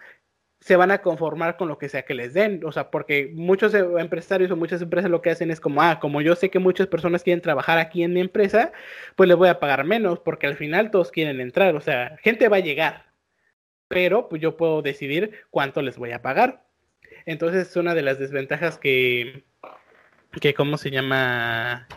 [0.60, 3.74] se van a conformar con lo que sea que les den, o sea, porque muchos
[3.74, 6.60] e, empresarios o muchas empresas lo que hacen es como, ah, como yo sé que
[6.60, 8.72] muchas personas quieren trabajar aquí en mi empresa,
[9.16, 12.50] pues les voy a pagar menos, porque al final todos quieren entrar, o sea, gente
[12.50, 13.07] va a llegar,
[13.88, 16.66] pero pues yo puedo decidir cuánto les voy a pagar.
[17.26, 19.44] Entonces es una de las desventajas que,
[20.42, 21.88] que ¿cómo se llama?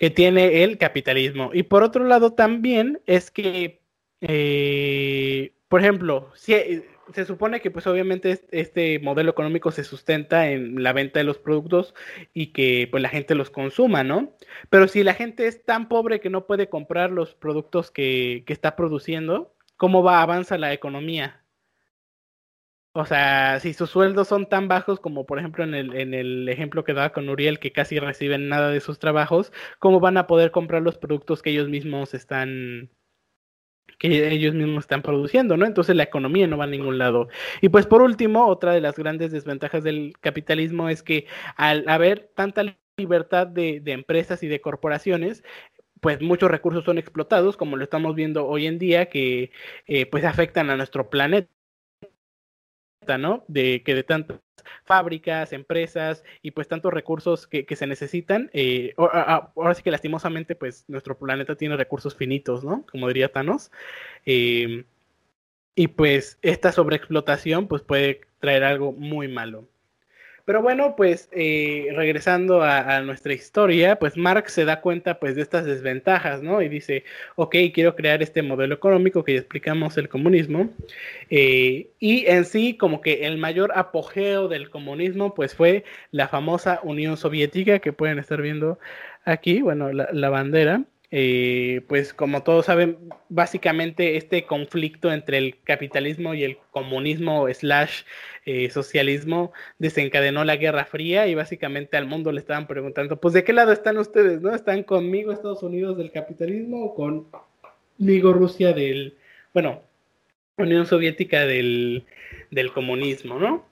[0.00, 1.50] que tiene el capitalismo.
[1.52, 3.82] Y por otro lado también es que,
[4.22, 10.48] eh, por ejemplo, si, eh, se supone que pues obviamente este modelo económico se sustenta
[10.48, 11.94] en la venta de los productos
[12.32, 14.34] y que pues la gente los consuma, ¿no?
[14.70, 18.54] Pero si la gente es tan pobre que no puede comprar los productos que, que
[18.54, 21.42] está produciendo, cómo va, avanza la economía.
[22.92, 26.48] O sea, si sus sueldos son tan bajos como por ejemplo en el, en el
[26.48, 30.26] ejemplo que daba con Uriel, que casi reciben nada de sus trabajos, ¿cómo van a
[30.26, 32.90] poder comprar los productos que ellos mismos están
[33.98, 35.66] que ellos mismos están produciendo, ¿no?
[35.66, 37.28] Entonces la economía no va a ningún lado.
[37.60, 42.30] Y pues por último, otra de las grandes desventajas del capitalismo es que al haber
[42.34, 45.42] tanta libertad de, de empresas y de corporaciones,
[46.00, 49.52] pues muchos recursos son explotados, como lo estamos viendo hoy en día, que
[49.86, 51.48] eh, pues afectan a nuestro planeta,
[53.18, 53.44] ¿no?
[53.48, 54.40] De que de tantas
[54.84, 60.84] fábricas, empresas y pues tantos recursos que, se necesitan, eh, ahora sí que lastimosamente pues
[60.88, 62.84] nuestro planeta tiene recursos finitos, ¿no?
[62.90, 63.70] Como diría Thanos.
[64.24, 64.84] Em,
[65.74, 69.69] y pues esta sobreexplotación pues puede traer algo muy malo.
[70.50, 75.42] Pero bueno, pues eh, regresando a, nuestra historia, pues Marx se da cuenta pues de
[75.42, 76.60] estas desventajas, ¿no?
[76.60, 77.04] Y dice,
[77.36, 80.68] ok, quiero crear este modelo económico que ya explicamos el comunismo.
[81.30, 86.80] Eh, y en sí, como que el mayor apogeo del comunismo pues fue la famosa
[86.82, 88.80] Unión Soviética que pueden estar viendo
[89.24, 90.82] aquí, bueno, la bandera.
[91.12, 92.96] Eh, pues como todos saben,
[93.28, 98.02] básicamente este conflicto entre el capitalismo y el comunismo slash
[98.46, 103.42] eh, socialismo desencadenó la Guerra Fría y básicamente al mundo le estaban preguntando, pues de
[103.42, 104.54] qué lado están ustedes, ¿no?
[104.54, 109.16] ¿Están conmigo Estados Unidos del capitalismo o conmigo Rusia del
[109.52, 109.82] bueno,
[110.56, 112.04] Unión Soviética del,
[112.50, 113.66] del comunismo, ¿no?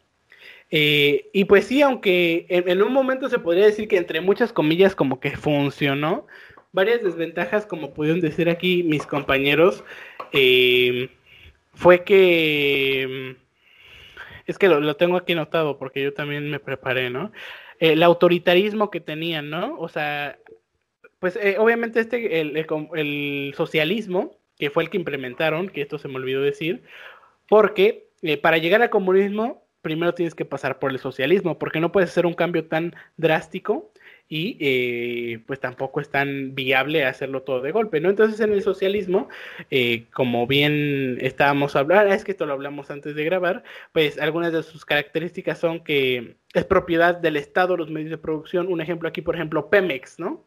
[0.70, 4.94] Eh, y pues sí, aunque en, un momento se podría decir que entre muchas comillas
[4.94, 6.26] como que funcionó,
[6.72, 9.84] varias desventajas, como pudieron decir aquí mis compañeros,
[10.32, 11.10] eh,
[11.74, 13.36] fue que...
[14.46, 17.32] Es que lo, tengo aquí notado porque yo también me preparé, ¿no?
[17.78, 19.78] el autoritarismo que tenían, ¿no?
[19.78, 20.38] O sea,
[21.18, 26.08] pues eh, obviamente este, el, el, socialismo, que fue el que implementaron, que esto se
[26.08, 26.82] me olvidó decir,
[27.48, 28.08] porque
[28.42, 32.26] para llegar al comunismo primero tienes que pasar por el socialismo, porque no puedes hacer
[32.26, 33.92] un cambio tan drástico
[34.28, 38.10] y eh, pues tampoco es tan viable hacerlo todo de golpe, ¿no?
[38.10, 39.28] Entonces en el socialismo,
[39.70, 43.62] eh, como bien estábamos hablando, es que esto lo hablamos antes de grabar,
[43.92, 48.68] pues algunas de sus características son que es propiedad del Estado los medios de producción,
[48.68, 50.44] un ejemplo aquí, por ejemplo, Pemex, ¿no?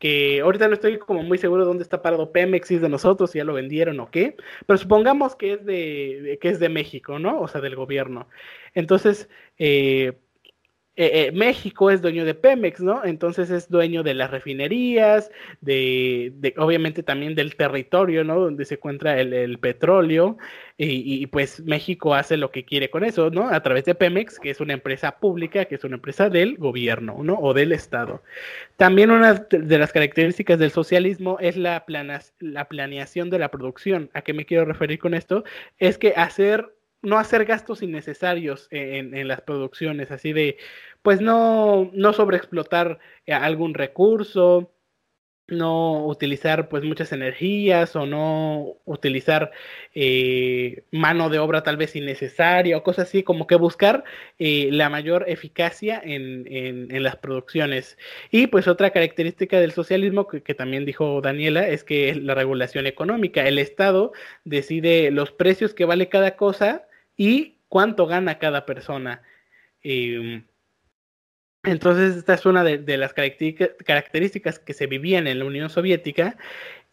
[0.00, 2.88] Que ahorita no estoy como muy seguro de dónde está parado Pemex, si es de
[2.88, 4.36] nosotros, si ya lo vendieron o qué,
[4.66, 7.40] pero supongamos que es de, que es de México, ¿no?
[7.40, 8.28] O sea, del gobierno.
[8.74, 9.28] Entonces,
[9.58, 10.18] eh,
[11.00, 13.02] eh, eh, México es dueño de Pemex, ¿no?
[13.06, 15.30] Entonces es dueño de las refinerías,
[15.62, 18.38] de, obviamente también del territorio, ¿no?
[18.38, 20.36] Donde se encuentra el, petróleo,
[20.76, 23.48] y, pues México hace lo que quiere con eso, ¿no?
[23.48, 27.16] A través de Pemex, que es una empresa pública, que es una empresa del gobierno,
[27.22, 27.38] ¿no?
[27.40, 28.22] O del Estado.
[28.76, 31.82] También una de las características del socialismo es la,
[32.40, 34.10] la planeación de la producción.
[34.12, 35.44] ¿A qué me quiero referir con esto?
[35.78, 40.58] Es que hacer no hacer gastos innecesarios en, las producciones, así de,
[41.02, 44.72] pues no, no sobreexplotar eh, algún recurso,
[45.50, 49.50] no utilizar pues muchas energías o no utilizar
[49.94, 54.04] eh, mano de obra tal vez innecesaria o cosas así, como que buscar
[54.38, 57.98] eh, la mayor eficacia en, en, las producciones.
[58.30, 62.34] Y pues otra característica del socialismo que, que, también dijo Daniela es que es la
[62.34, 63.46] regulación económica.
[63.46, 64.12] El Estado
[64.44, 66.86] decide los precios que vale cada cosa
[67.20, 69.22] y cuánto gana cada persona.
[71.62, 76.38] Entonces, esta es una de, las características que se vivían en la Unión Soviética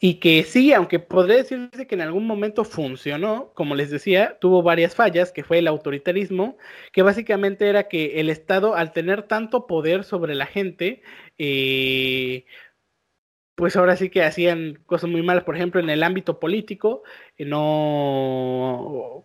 [0.01, 4.63] y que sí, aunque podría decirse que en algún momento funcionó, como les decía, tuvo
[4.63, 6.57] varias fallas, que fue el autoritarismo,
[6.91, 11.03] que básicamente era que el Estado, al tener tanto poder sobre la gente,
[11.38, 12.45] eh,
[13.57, 17.01] pues ahora sí que hacían cosas muy malas, por ejemplo, en el ámbito político,
[17.38, 18.76] eh, no,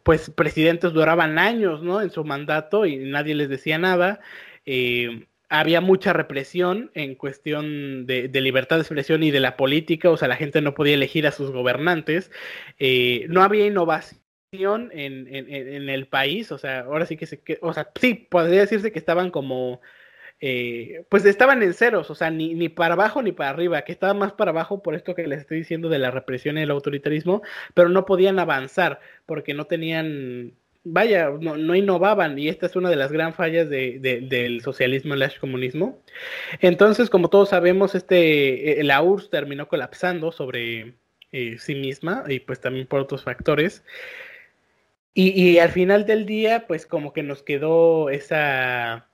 [0.02, 2.00] pues presidentes duraban años, ¿no?
[2.00, 4.20] En su mandato y nadie les decía nada.
[4.66, 10.16] Eh, había mucha represión en cuestión de, libertad de expresión y de la política, o
[10.16, 12.30] sea, la gente no podía elegir a sus gobernantes,
[12.78, 17.72] eh, no había innovación en, en, el país, o sea, ahora sí que se, o
[17.74, 19.82] sea, sí, podría decirse que estaban como
[20.44, 23.92] eh, pues estaban en ceros, o sea, ni, ni, para abajo ni para arriba, que
[23.92, 26.72] estaban más para abajo por esto que les estoy diciendo de la represión y el
[26.72, 27.42] autoritarismo,
[27.74, 32.96] pero no podían avanzar porque no tenían, vaya, no, innovaban y esta es una de
[32.96, 36.02] las gran fallas del socialismo el comunismo.
[36.60, 40.94] Entonces, como todos sabemos, este, eh, la URSS terminó colapsando sobre
[41.30, 43.84] eh, sí misma y pues también por otros factores.
[45.14, 49.06] Y, y al final del día, pues como que nos quedó esa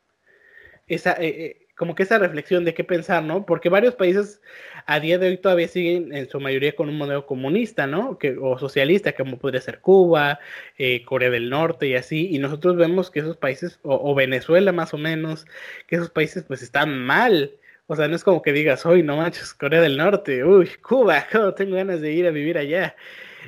[0.89, 3.47] esa, eh, eh, como que esa reflexión de qué pensar, ¿no?
[3.47, 4.41] Porque varios países
[4.86, 8.18] a día de hoy todavía siguen en su mayoría con un modelo comunista, ¿no?
[8.18, 10.41] Que, o socialista, como podría ser Cuba,
[10.78, 14.93] eh, Corea del Norte y así, y nosotros vemos que esos países, o, Venezuela más
[14.95, 15.47] o menos,
[15.86, 17.53] que esos países pues están mal.
[17.86, 21.26] O sea, no es como que digas, hoy no manches, Corea del Norte, uy, Cuba,
[21.57, 22.97] tengo ganas de ir a vivir allá.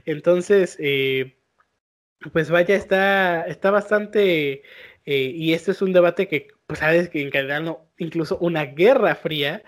[0.06, 0.78] Entonces,
[2.32, 4.62] pues vaya, está, está bastante
[5.06, 9.64] eh, y este es un debate que, pues, sabes que encadenando incluso una guerra fría.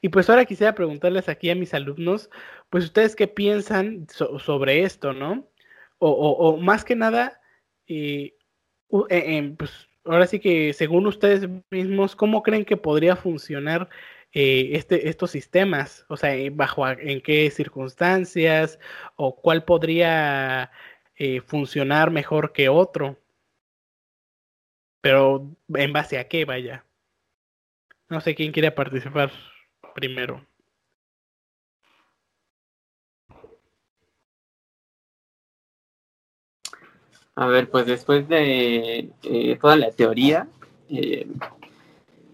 [0.00, 2.30] Y pues ahora quisiera preguntarles aquí a mis alumnos,
[2.70, 5.46] pues ustedes qué piensan sobre esto, ¿no?
[5.98, 7.40] O, más que nada,
[7.86, 8.34] eh,
[9.10, 13.90] eh, pues ahora sí que según ustedes mismos, ¿cómo creen que podría funcionar
[14.32, 16.06] este, estos sistemas?
[16.08, 18.78] O sea, bajo en qué circunstancias
[19.16, 20.70] o cuál podría
[21.46, 23.18] funcionar mejor que otro.
[25.06, 26.84] Pero en base a qué, vaya.
[28.08, 29.30] No sé quién quiere participar
[29.94, 30.44] primero.
[37.36, 40.48] A ver, pues después de eh, toda la teoría,
[40.90, 41.28] eh,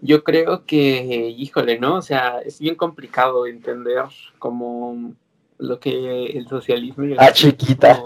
[0.01, 1.97] yo creo que, híjole, ¿no?
[1.97, 4.05] O sea, es bien complicado entender
[4.39, 5.13] cómo
[5.59, 7.05] lo que el socialismo...
[7.19, 8.01] ah, chiquita.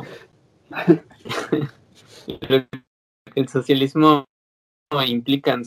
[3.33, 4.25] el socialismo
[5.05, 5.63] implican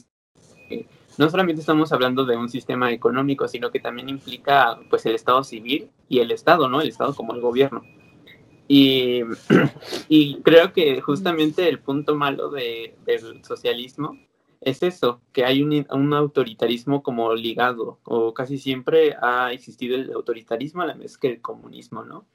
[1.19, 5.45] no solamente estamos hablando de un sistema económico, sino que también implica pues el Estado
[5.45, 6.81] civil y el Estado, ¿no?
[6.81, 7.83] El Estado como el gobierno.
[8.69, 9.23] Y,
[10.09, 14.19] y creo que justamente el punto malo de, del socialismo
[14.63, 20.13] es eso, que hay un, un, autoritarismo como ligado, o casi siempre ha existido el
[20.13, 22.27] autoritarismo a la vez que el comunismo, ¿no?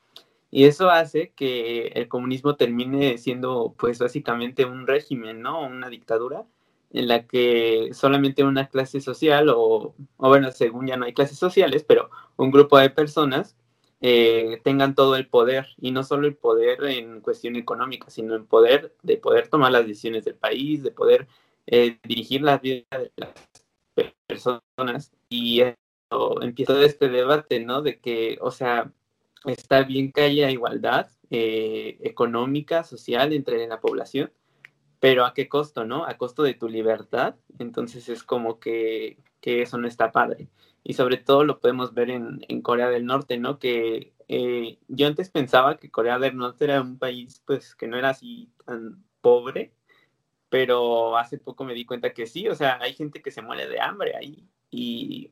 [0.51, 5.61] Y eso hace que el comunismo termine siendo, pues, básicamente un régimen, ¿no?
[5.61, 6.45] Una dictadura
[6.91, 11.83] en la que solamente una clase social, o, bueno, según ya no hay clases sociales,
[11.87, 13.55] pero un grupo de personas
[14.01, 18.45] eh, tengan todo el poder, y no solo el poder en cuestión económica, sino el
[18.45, 21.27] poder de poder tomar las decisiones del país, de poder
[21.67, 23.33] eh, dirigir la vida de las
[24.27, 25.11] personas.
[25.29, 27.81] Y eso, empieza este debate, ¿no?
[27.81, 28.91] De que, o sea,
[29.45, 34.31] está bien que haya igualdad eh, económica, social entre la población,
[34.99, 36.05] pero ¿a qué costo, no?
[36.05, 37.35] A costo de tu libertad.
[37.59, 40.49] Entonces es como que, que eso no está padre.
[40.83, 43.59] Y sobre todo lo podemos ver en, en Corea del Norte, ¿no?
[43.59, 47.97] Que eh, yo antes pensaba que Corea del Norte era un país, pues, que no
[47.97, 49.73] era así tan pobre,
[50.49, 53.67] pero hace poco me di cuenta que sí, o sea, hay gente que se muere
[53.67, 54.47] de hambre ahí.
[54.71, 55.31] Y,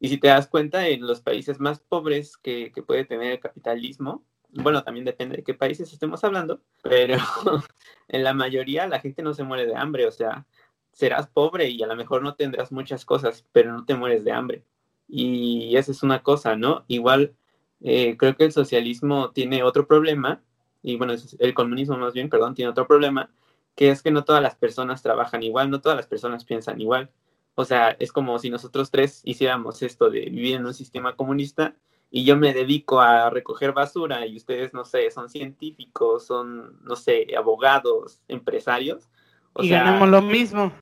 [0.00, 3.40] y si te das cuenta, en los países más pobres que, que puede tener el
[3.40, 7.16] capitalismo, bueno, también depende de qué países estemos hablando, pero
[8.08, 10.46] en la mayoría la gente no se muere de hambre, o sea,
[10.92, 14.32] serás pobre y a lo mejor no tendrás muchas cosas, pero no te mueres de
[14.32, 14.64] hambre.
[15.08, 16.84] Y esa es una cosa, ¿no?
[16.88, 17.34] Igual
[17.80, 20.42] eh, creo que el socialismo tiene otro problema,
[20.82, 23.30] y bueno, el comunismo más bien, perdón, tiene otro problema,
[23.74, 27.10] que es que no todas las personas trabajan igual, no todas las personas piensan igual.
[27.54, 31.76] O sea, es como si nosotros tres hiciéramos esto de vivir en un sistema comunista
[32.14, 36.94] y yo me dedico a recoger basura y ustedes, no sé, son científicos, son, no
[36.94, 39.08] sé, abogados, empresarios.
[39.54, 40.74] O y sea, ganamos lo mismo.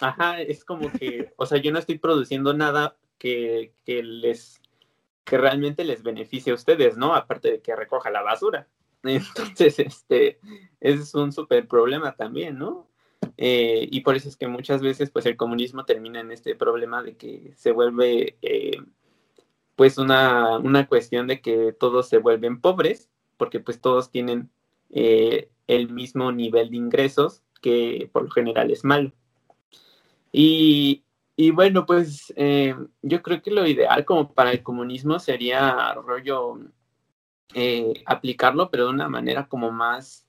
[0.00, 4.62] Ajá, es como que, o sea, yo no estoy produciendo nada que, que les,
[5.24, 7.14] que realmente les beneficie a ustedes, ¿no?
[7.14, 8.66] Aparte de que recoja la basura.
[9.02, 10.40] Entonces, este,
[10.80, 12.88] es un súper problema también, ¿no?
[13.36, 17.02] Eh, y por eso es que muchas veces, pues, el comunismo termina en este problema
[17.02, 18.38] de que se vuelve...
[18.40, 18.78] Eh,
[19.78, 24.50] pues una, una cuestión de que todos se vuelven pobres, porque pues todos tienen
[24.90, 29.12] eh, el mismo nivel de ingresos, que por lo general es malo.
[30.32, 31.04] Y,
[31.36, 36.58] y bueno, pues eh, yo creo que lo ideal como para el comunismo sería rollo
[37.54, 40.26] eh, aplicarlo, pero de una manera como más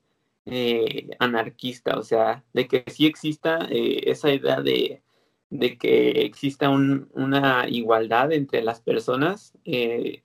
[1.18, 5.02] anarquista, o sea, de que sí exista esa idea de
[5.50, 10.22] de que exista un, una igualdad entre las personas, eh,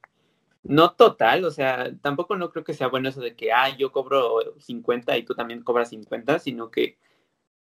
[0.64, 3.92] no total, o sea, tampoco no creo que sea bueno eso de que, ah, yo
[3.92, 6.98] cobro 50 y tú también cobras 50, sino que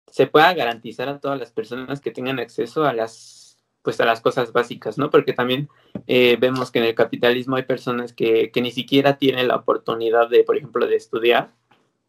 [0.07, 4.21] se pueda garantizar a todas las personas que tengan acceso a las, pues a las
[4.21, 5.11] cosas básicas, ¿no?
[5.11, 5.69] Porque también
[6.07, 10.29] eh, vemos que en el capitalismo hay personas que, que ni siquiera tienen la oportunidad
[10.29, 11.53] de, por ejemplo, de estudiar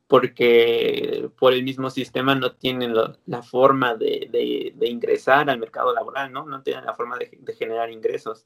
[0.08, 5.60] porque por el mismo sistema no tienen lo, la forma de, de, de, ingresar al
[5.60, 6.46] mercado laboral, ¿no?
[6.46, 8.46] No tienen la forma de, de generar ingresos.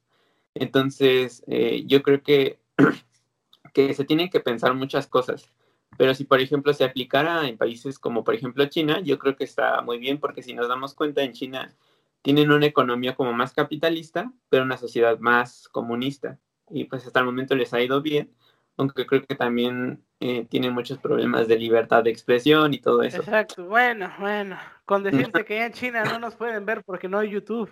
[0.53, 2.59] Entonces, eh, yo creo que,
[3.73, 5.51] que se tienen que pensar muchas cosas.
[5.97, 9.43] Pero si, por ejemplo, se aplicara en países como, por ejemplo, China, yo creo que
[9.43, 11.75] está muy bien, porque si nos damos cuenta, en China
[12.21, 16.39] tienen una economía como más capitalista, pero una sociedad más comunista.
[16.69, 18.33] Y pues hasta el momento les ha ido bien
[18.79, 23.17] aunque creo que también eh, tiene muchos problemas de libertad de expresión y todo eso.
[23.17, 27.29] Exacto, bueno, bueno, con decirte que en China no nos pueden ver porque no hay
[27.29, 27.69] YouTube.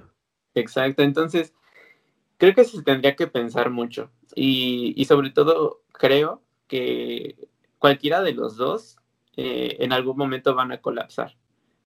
[0.54, 1.54] Exacto, entonces
[2.38, 7.38] creo que se tendría que pensar mucho y, y sobre todo creo que
[7.80, 8.98] cualquiera de los dos
[9.38, 11.38] eh, en algún momento van a colapsar.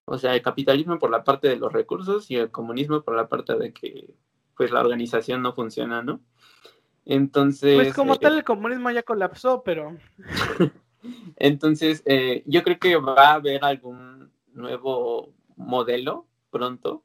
[0.04, 3.28] O sea, el capitalismo por la parte de los recursos y el comunismo por la
[3.28, 4.16] parte de que
[4.56, 6.20] pues la organización no funciona, ¿no?
[7.04, 7.74] Entonces.
[7.74, 9.96] Pues como eh, tal, el comunismo ya colapsó, pero.
[11.36, 17.02] Entonces, eh, yo creo que va a haber algún nuevo modelo pronto,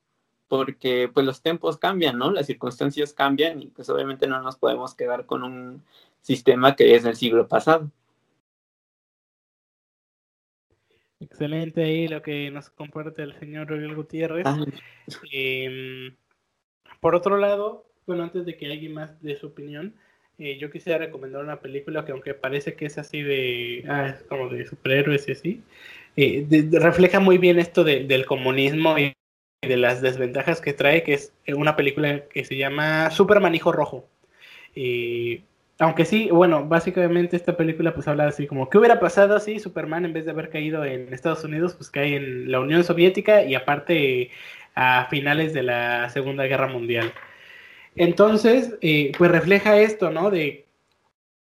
[0.48, 2.32] porque pues los tiempos cambian, ¿no?
[2.32, 5.84] Las circunstancias cambian y pues obviamente no nos podemos quedar con un
[6.22, 7.90] sistema que es del siglo pasado.
[11.20, 14.46] Excelente ahí lo que nos comparte el señor Oriol Gutiérrez.
[14.46, 14.64] Ah.
[15.32, 16.16] Eh,
[17.00, 19.94] por otro lado, bueno, antes de que alguien más dé su opinión,
[20.40, 24.24] eh, yo quisiera recomendar una película que aunque parece que es así de, ah, es
[24.24, 25.64] como de superhéroes y así,
[26.16, 29.14] eh, refleja muy bien esto de, del comunismo y
[29.62, 34.08] de las desventajas que trae, que es una película que se llama Superman Hijo Rojo.
[34.76, 35.44] Eh,
[35.80, 40.06] aunque sí, bueno, básicamente esta película pues habla así como, ¿qué hubiera pasado si Superman
[40.06, 43.56] en vez de haber caído en Estados Unidos, pues cae en la Unión Soviética y
[43.56, 44.32] aparte
[44.76, 47.14] a finales de la Segunda Guerra Mundial?
[47.98, 50.30] Entonces, eh, pues refleja esto, ¿no?
[50.32, 50.66] De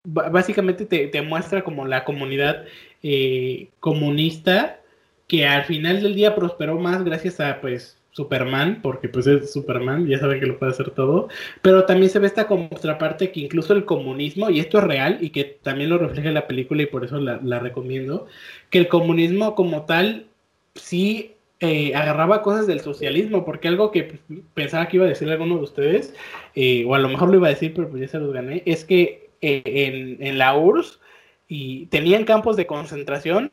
[0.06, 2.66] básicamente te, muestra como la comunidad
[3.02, 4.80] eh, comunista
[5.28, 10.08] que al final del día prosperó más gracias a pues Superman, porque pues es Superman,
[10.08, 11.28] ya saben que lo puede hacer todo,
[11.62, 15.32] pero también se ve esta contraparte que incluso el comunismo, y esto es real, y
[15.32, 18.28] que también lo refleja la película y por eso la recomiendo,
[18.70, 20.28] que el comunismo como tal
[20.76, 24.20] sí eh, agarraba cosas del socialismo, porque algo que
[24.54, 26.14] pensaba que iba a decir alguno de ustedes,
[26.56, 28.64] eh, o a lo mejor lo iba a decir, pero pues ya se los gané,
[28.66, 31.00] es que eh, en, en la URSS
[31.48, 33.52] y tenían campos de concentración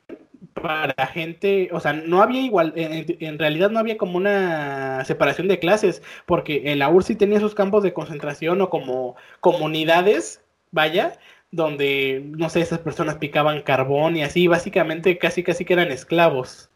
[0.55, 5.59] para gente, o sea, no había igual, en, realidad no había como una separación de
[5.59, 11.19] clases, porque en la URSS tenía sus campos de concentración o como comunidades, vaya,
[11.51, 16.72] donde, no sé, esas personas picaban carbón y así, básicamente casi casi que eran esclavos.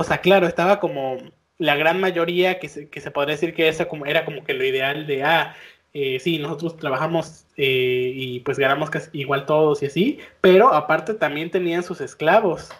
[0.00, 1.18] O sea, claro, estaba como
[1.58, 4.54] la gran mayoría que se, que se podría decir que esa como, era como que
[4.54, 5.54] lo ideal de, ah,
[5.92, 11.12] eh, sí, nosotros trabajamos eh, y pues ganamos casi igual todos y así, pero aparte
[11.12, 12.70] también tenían sus esclavos.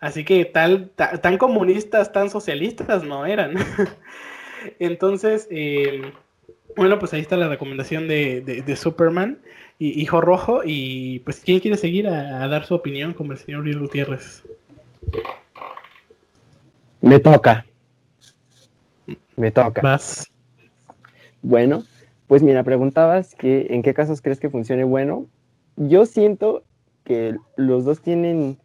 [0.00, 3.54] Así que tal, tan comunistas, tan socialistas no eran.
[4.80, 6.12] Entonces, eh,
[6.74, 9.38] bueno, pues ahí está la recomendación de, Superman
[9.78, 10.62] y Hijo Rojo.
[10.64, 14.42] Y pues, ¿quién quiere seguir a, dar su opinión como el señor Luis Gutiérrez?
[17.06, 17.64] Me toca.
[19.36, 19.80] Me toca.
[19.80, 20.28] Más.
[21.40, 21.84] Bueno,
[22.26, 25.26] pues mira, preguntabas que en qué casos crees que funcione bueno.
[25.76, 26.64] Yo siento
[27.04, 28.58] que los dos tienen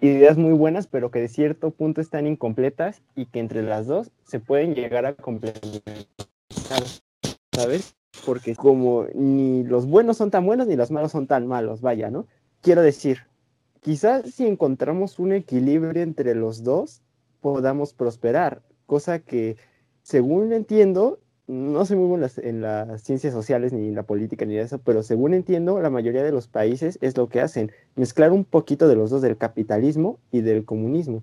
[0.00, 4.10] ideas muy buenas, pero que de cierto punto están incompletas y que entre las dos
[4.24, 5.82] se pueden llegar a complementar,
[7.52, 7.94] ¿sabes?
[8.24, 12.10] Porque como ni los buenos son tan buenos ni los malos son tan malos, vaya,
[12.10, 12.26] ¿no?
[12.62, 13.18] Quiero decir,
[13.80, 17.02] quizás si encontramos un equilibrio entre los dos,
[17.40, 19.56] podamos prosperar, cosa que,
[20.02, 24.56] según entiendo, no soy muy bueno en las, ciencias sociales ni en la política ni
[24.56, 28.44] eso, pero según entiendo, la mayoría de los países es lo que hacen, mezclar un
[28.44, 31.22] poquito de los dos, del capitalismo y del comunismo.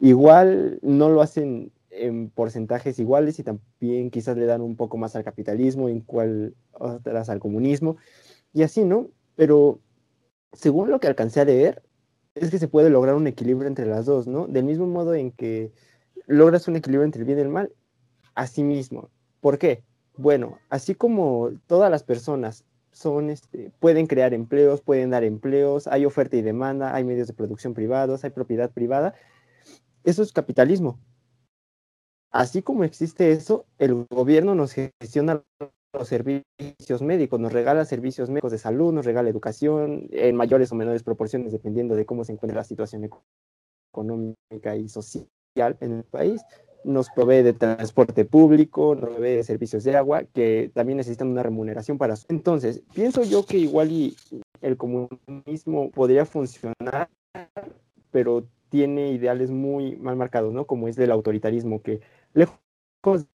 [0.00, 5.16] Igual no lo hacen en porcentajes iguales y también quizás le dan un poco más
[5.16, 7.96] al capitalismo, en cual otras al comunismo,
[8.52, 9.08] y así, ¿no?
[9.36, 9.80] Pero
[10.52, 11.82] según lo que alcancé a leer,
[12.34, 14.46] es que se puede lograr un equilibrio entre las dos, ¿no?
[14.46, 15.72] Del mismo modo en que
[16.26, 17.72] logras un equilibrio entre el bien y el mal,
[18.34, 19.10] así mismo
[19.40, 19.82] ¿Por qué?
[20.16, 26.06] Bueno, así como todas las personas son, este, pueden crear empleos, pueden dar empleos, hay
[26.06, 29.14] oferta y demanda, hay medios de producción privados, hay propiedad privada,
[30.04, 31.00] eso es capitalismo.
[32.30, 35.42] Así como existe eso, el gobierno nos gestiona
[35.92, 40.74] los servicios médicos, nos regala servicios médicos de salud, nos regala educación en mayores o
[40.74, 43.08] menores proporciones, dependiendo de cómo se encuentra la situación
[43.90, 45.26] económica y social
[45.80, 46.42] en el país
[46.84, 51.42] nos provee de transporte público, nos provee de servicios de agua, que también necesitan una
[51.42, 52.26] remuneración para eso.
[52.28, 54.16] Entonces, pienso yo que igual y
[54.60, 57.08] el comunismo podría funcionar,
[58.10, 60.66] pero tiene ideales muy mal marcados, ¿no?
[60.66, 62.00] Como es del autoritarismo, que
[62.32, 62.58] lejos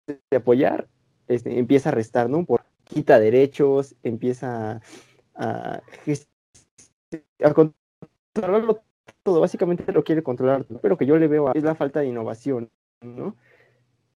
[0.07, 0.87] de apoyar,
[1.33, 2.45] este, empieza a restar, ¿no?
[2.45, 4.81] Por quita derechos, empieza
[5.35, 5.81] a,
[7.43, 8.81] a controlarlo
[9.23, 12.69] todo, básicamente lo quiere controlar, pero que yo le veo es la falta de innovación.
[13.01, 13.35] ¿no?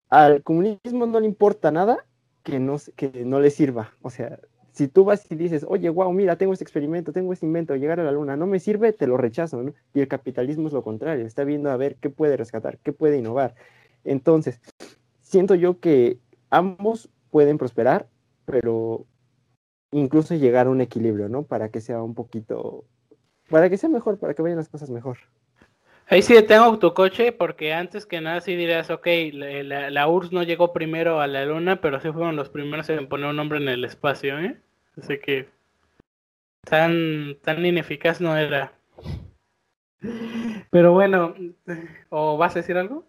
[0.09, 2.05] Al comunismo no le importa nada
[2.43, 3.93] que no, que no le sirva.
[4.01, 4.39] O sea,
[4.72, 7.99] si tú vas y dices, oye, wow, mira, tengo este experimento, tengo este invento, llegar
[7.99, 9.74] a la luna, no me sirve, te lo rechazo, ¿no?
[9.93, 13.18] Y el capitalismo es lo contrario, está viendo a ver qué puede rescatar, qué puede
[13.18, 13.55] innovar.
[14.03, 14.59] Entonces,
[15.22, 16.20] siento yo que
[16.56, 18.08] ambos pueden prosperar,
[18.45, 19.06] pero
[19.91, 21.43] incluso llegar a un equilibrio, ¿no?
[21.43, 22.86] Para que sea un poquito,
[23.49, 25.18] para que sea mejor, para que vayan las cosas mejor.
[26.08, 30.43] Ahí sí tengo autocoche porque antes que nada sí dirías, ok, la, la, URSS no
[30.43, 33.68] llegó primero a la luna, pero sí fueron los primeros en poner un nombre en
[33.68, 34.62] el espacio, ¿eh?
[34.97, 35.49] Así que
[36.62, 38.74] tan, tan ineficaz no era.
[40.70, 41.34] Pero bueno,
[42.10, 43.08] ¿o vas a decir algo?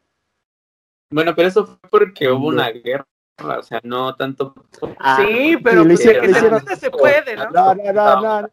[1.11, 3.07] Bueno, pero eso fue porque hubo una guerra,
[3.43, 4.55] o sea, no tanto...
[4.99, 7.51] Ah, sí, pero sí, se puede, ¿no?
[7.51, 8.51] No, no, no, no.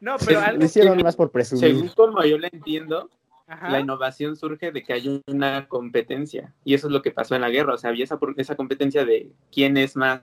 [0.00, 1.64] No, pero algo hicieron más por presumir.
[1.64, 3.10] Según como yo lo entiendo,
[3.46, 6.54] la innovación surge de que hay una competencia.
[6.64, 7.74] Y eso es lo que pasó en la guerra.
[7.74, 10.22] O sea, había esa, esa competencia de quién es más,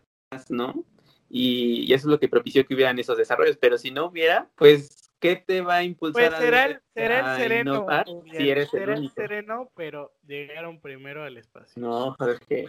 [0.50, 0.86] ¿no?
[1.30, 3.58] Y, eso es lo que propició que hubieran esos desarrollos.
[3.58, 7.42] Pero si no hubiera, pues, ¿qué te va a impulsar pues será el, será el
[7.42, 7.88] sereno.
[8.32, 11.82] si eres será el, sereno, pero llegaron primero al espacio.
[11.82, 12.66] No, Jorge.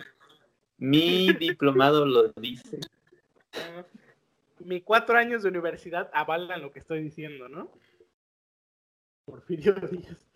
[0.79, 2.81] Mi diplomado lo dice.
[3.53, 3.85] Ah
[4.65, 7.71] mi cuatro años de universidad avalan lo que estoy diciendo, ¿no?
[9.25, 10.27] Porfirio Díaz.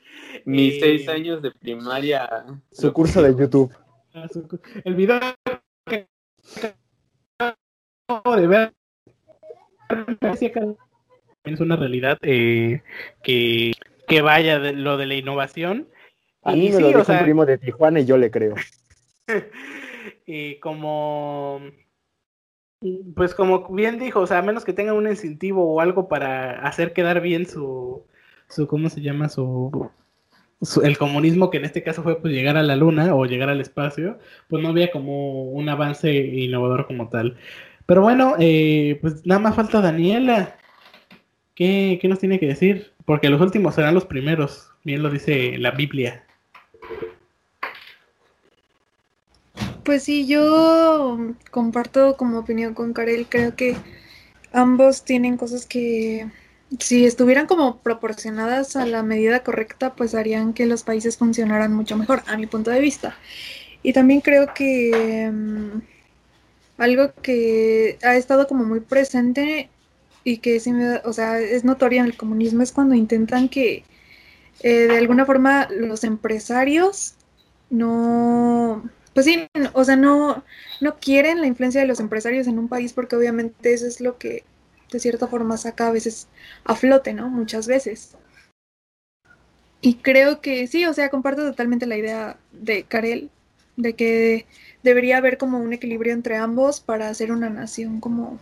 [0.44, 2.46] Mis eh, seis años de primaria.
[2.70, 3.74] Su curso de YouTube.
[4.14, 4.26] Ah,
[4.84, 5.20] el video
[5.84, 6.08] que
[7.38, 8.74] acabo de ver
[11.44, 12.82] es una realidad eh,
[13.22, 13.72] que,
[14.06, 15.88] que vaya de lo de la innovación.
[16.42, 18.54] A mí me lo dijo un primo de Tijuana y yo le creo.
[20.26, 21.60] y como
[23.14, 26.60] pues como bien dijo, o sea, a menos que tenga un incentivo o algo para
[26.60, 28.04] hacer quedar bien su,
[28.48, 29.28] su ¿cómo se llama?
[29.28, 29.90] Su,
[30.82, 33.60] el comunismo, que en este caso fue pues llegar a la luna o llegar al
[33.60, 34.18] espacio,
[34.48, 37.36] pues no había como un avance innovador como tal.
[37.86, 40.56] Pero bueno, eh, pues nada más falta Daniela.
[41.58, 42.92] ¿Qué, ¿Qué nos tiene que decir?
[43.04, 46.24] Porque los últimos serán los primeros, bien lo dice la Biblia.
[49.82, 51.18] Pues sí, yo
[51.50, 53.74] comparto como opinión con Karel, creo que
[54.52, 56.28] ambos tienen cosas que
[56.78, 61.96] si estuvieran como proporcionadas a la medida correcta, pues harían que los países funcionaran mucho
[61.96, 63.16] mejor, a mi punto de vista.
[63.82, 65.80] Y también creo que mm,
[66.80, 69.70] algo que ha estado como muy presente
[70.28, 70.68] y que es,
[71.04, 73.84] o sea, es notorio en el comunismo es cuando intentan que
[74.60, 77.14] eh, de alguna forma los empresarios
[77.70, 80.44] no pues sí, o sea, no,
[80.80, 84.18] no quieren la influencia de los empresarios en un país porque obviamente eso es lo
[84.18, 84.44] que
[84.92, 86.28] de cierta forma saca a veces
[86.64, 87.28] a flote, ¿no?
[87.28, 88.16] Muchas veces.
[89.80, 93.30] Y creo que sí, o sea, comparto totalmente la idea de Karel,
[93.76, 94.46] de que
[94.82, 98.38] debería haber como un equilibrio entre ambos para hacer una nación como,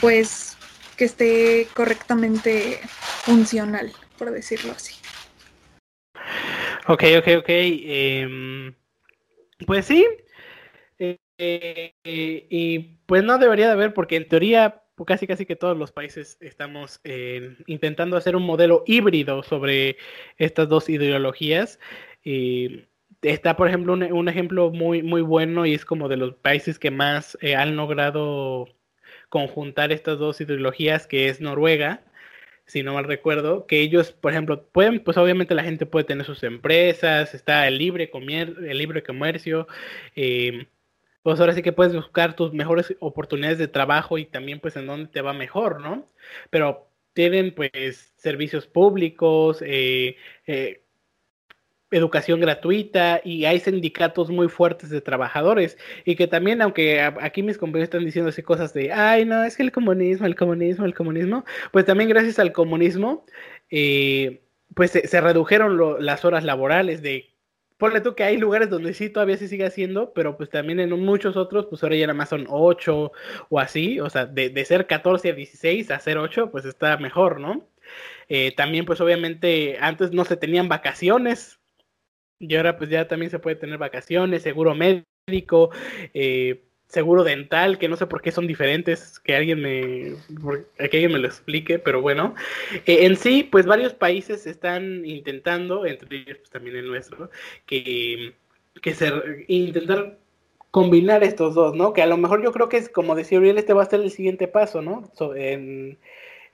[0.00, 0.55] pues,
[0.96, 2.80] que esté correctamente
[3.22, 4.94] funcional, por decirlo así.
[6.88, 7.48] Ok, ok, ok.
[7.48, 8.72] Eh,
[9.66, 10.06] pues sí.
[10.98, 11.18] Eh,
[12.04, 15.92] eh, y pues no debería de haber, porque en teoría casi casi que todos los
[15.92, 19.98] países estamos eh, intentando hacer un modelo híbrido sobre
[20.38, 21.78] estas dos ideologías.
[23.22, 26.90] está, por ejemplo, un, ejemplo muy, muy bueno y es como de los países que
[26.90, 28.68] más han logrado
[29.28, 32.02] conjuntar estas dos ideologías, que es Noruega
[32.66, 36.26] si no mal recuerdo, que ellos, por ejemplo, pueden, pues obviamente la gente puede tener
[36.26, 39.68] sus empresas, está el libre, comer, el libre comercio,
[40.16, 40.66] eh,
[41.22, 44.86] pues ahora sí que puedes buscar tus mejores oportunidades de trabajo y también pues en
[44.86, 46.06] dónde te va mejor, ¿no?
[46.50, 50.16] Pero tienen pues servicios públicos, eh,
[50.46, 50.82] eh,
[51.96, 57.58] educación gratuita y hay sindicatos muy fuertes de trabajadores y que también, aunque aquí mis
[57.58, 60.94] compañeros están diciendo así cosas de, ay, no, es que el comunismo, el comunismo, el
[60.94, 63.24] comunismo, pues también gracias al comunismo,
[63.70, 64.42] eh,
[64.74, 67.36] pues se, redujeron las horas laborales de,
[67.78, 70.90] ponle tú que hay lugares donde sí todavía se sigue haciendo, pero pues también en
[70.90, 73.12] muchos otros, pues ahora ya nada más son 8
[73.48, 77.40] o así, o sea, de, ser 14 a 16 a ser 8, pues está mejor,
[77.40, 77.68] ¿no?
[78.28, 81.60] Eh, también pues obviamente antes no se tenían vacaciones,
[82.38, 85.70] y ahora pues ya también se puede tener vacaciones, seguro médico,
[86.14, 90.14] eh, seguro dental, que no sé por qué son diferentes, que alguien me,
[90.76, 92.34] que alguien me lo explique, pero bueno.
[92.86, 97.30] Eh, en sí, pues varios países están intentando, entre ellos pues, también el nuestro,
[97.66, 98.34] que,
[98.82, 99.10] que se,
[99.48, 100.18] intentar
[100.70, 101.92] combinar estos dos, ¿no?
[101.92, 104.00] Que a lo mejor yo creo que es, como decía Uriel, este va a ser
[104.00, 105.10] el siguiente paso, ¿no?
[105.34, 105.98] en,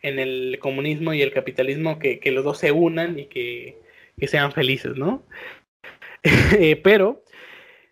[0.02, 3.78] en, el comunismo y el capitalismo, que, que los dos se unan y que,
[4.18, 5.24] que sean felices, ¿no?
[6.24, 7.24] Eh, pero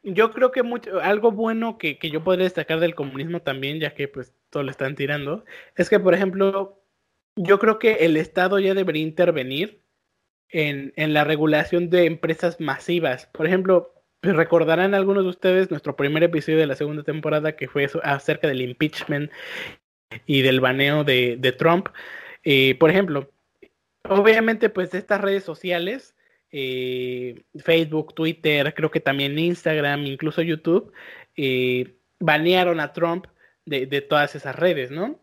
[0.03, 4.09] yo creo que mucho, algo bueno que, yo podría destacar del comunismo también, ya que
[4.09, 5.45] pues todo lo están tirando,
[5.76, 6.83] es que, por ejemplo,
[7.37, 9.83] yo creo que el Estado ya debería intervenir
[10.51, 13.26] en, la regulación de empresas masivas.
[13.26, 17.68] Por ejemplo, pues, recordarán algunos de ustedes nuestro primer episodio de la segunda temporada que
[17.68, 19.31] fue acerca del impeachment
[20.26, 21.89] y del baneo de, Trump.
[22.43, 23.31] Eh, por ejemplo,
[24.09, 26.16] obviamente pues estas redes sociales
[26.53, 30.93] eh, Facebook, Twitter, creo que también Instagram, incluso YouTube,
[31.37, 33.27] eh, banearon a Trump
[33.65, 35.21] de, de, todas esas redes, ¿no?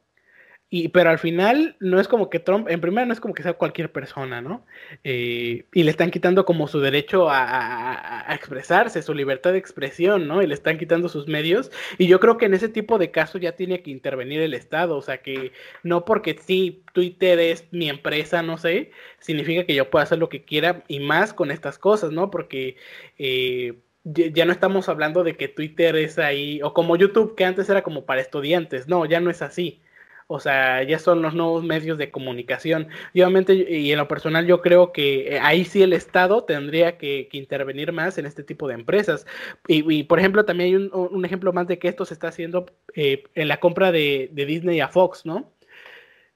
[0.69, 3.41] Y, pero al final no es como que Trump, en primer no es como que
[3.41, 4.65] sea cualquier persona, ¿no?
[5.05, 10.41] Eh, y le están quitando como su derecho a, expresarse, su libertad de expresión, ¿no?
[10.41, 11.71] Y le están quitando sus medios.
[11.97, 14.97] Y yo creo que en ese tipo de casos ya tiene que intervenir el Estado,
[14.97, 15.53] o sea que
[15.83, 20.27] no porque sí, Twitter es mi empresa, no sé, significa que yo pueda hacer lo
[20.27, 22.29] que quiera y más con estas cosas, ¿no?
[22.31, 22.75] Porque...
[23.17, 23.75] Eh,
[24.09, 27.83] ya no estamos hablando de que Twitter es ahí, o como YouTube, que antes era
[27.83, 29.81] como para estudiantes, no, ya no es así.
[30.29, 32.89] O sea, ya son los nuevos medios de comunicación.
[33.13, 36.97] Y obviamente, y en lo personal, yo creo que eh, ahí sí el Estado tendría
[36.97, 39.25] que, intervenir más en este tipo de empresas.
[39.67, 43.23] Y, por ejemplo, también hay un, ejemplo más de que esto se está haciendo eh,
[43.35, 45.53] en la compra de, Disney a Fox, ¿no?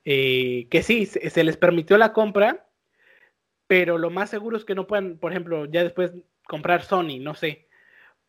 [0.06, 2.68] Eh, que sí, se, les permitió la compra,
[3.68, 6.14] pero lo más seguro es que no puedan, por ejemplo, ya después
[6.48, 7.68] comprar Sony, no sé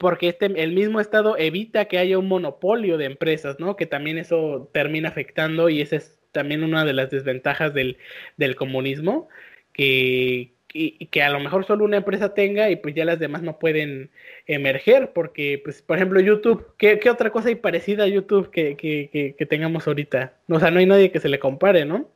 [0.02, 3.76] porque este, el mismo Estado evita que haya un monopolio de empresas, ¿no?
[3.76, 7.98] Que también eso termina afectando y esa es también una de las desventajas del,
[8.36, 9.28] del comunismo,
[9.72, 13.60] que, que a lo mejor solo una empresa tenga y pues ya las demás no
[13.60, 14.10] pueden
[14.46, 18.76] emerger, porque pues por ejemplo YouTube, ¿qué, qué otra cosa hay parecida a YouTube que,
[18.76, 20.34] que, que, tengamos ahorita?
[20.48, 22.10] O sea, no hay nadie que se le compare, ¿no?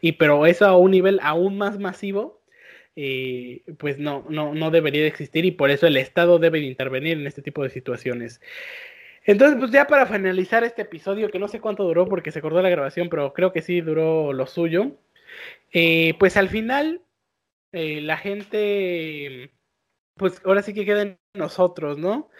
[0.00, 2.37] Y pero eso a un nivel aún más masivo,
[3.00, 6.66] eh, pues no, no, no debería de existir y por eso el Estado debe de
[6.66, 8.40] intervenir en este tipo de situaciones.
[9.24, 12.60] Entonces, pues ya para finalizar este episodio, que no sé cuánto duró porque se acordó
[12.60, 14.96] la grabación, pero creo que sí duró lo suyo,
[15.72, 17.02] eh, pues al final
[17.70, 19.52] eh, la gente,
[20.16, 22.30] pues ahora sí que queda en nosotros, ¿no?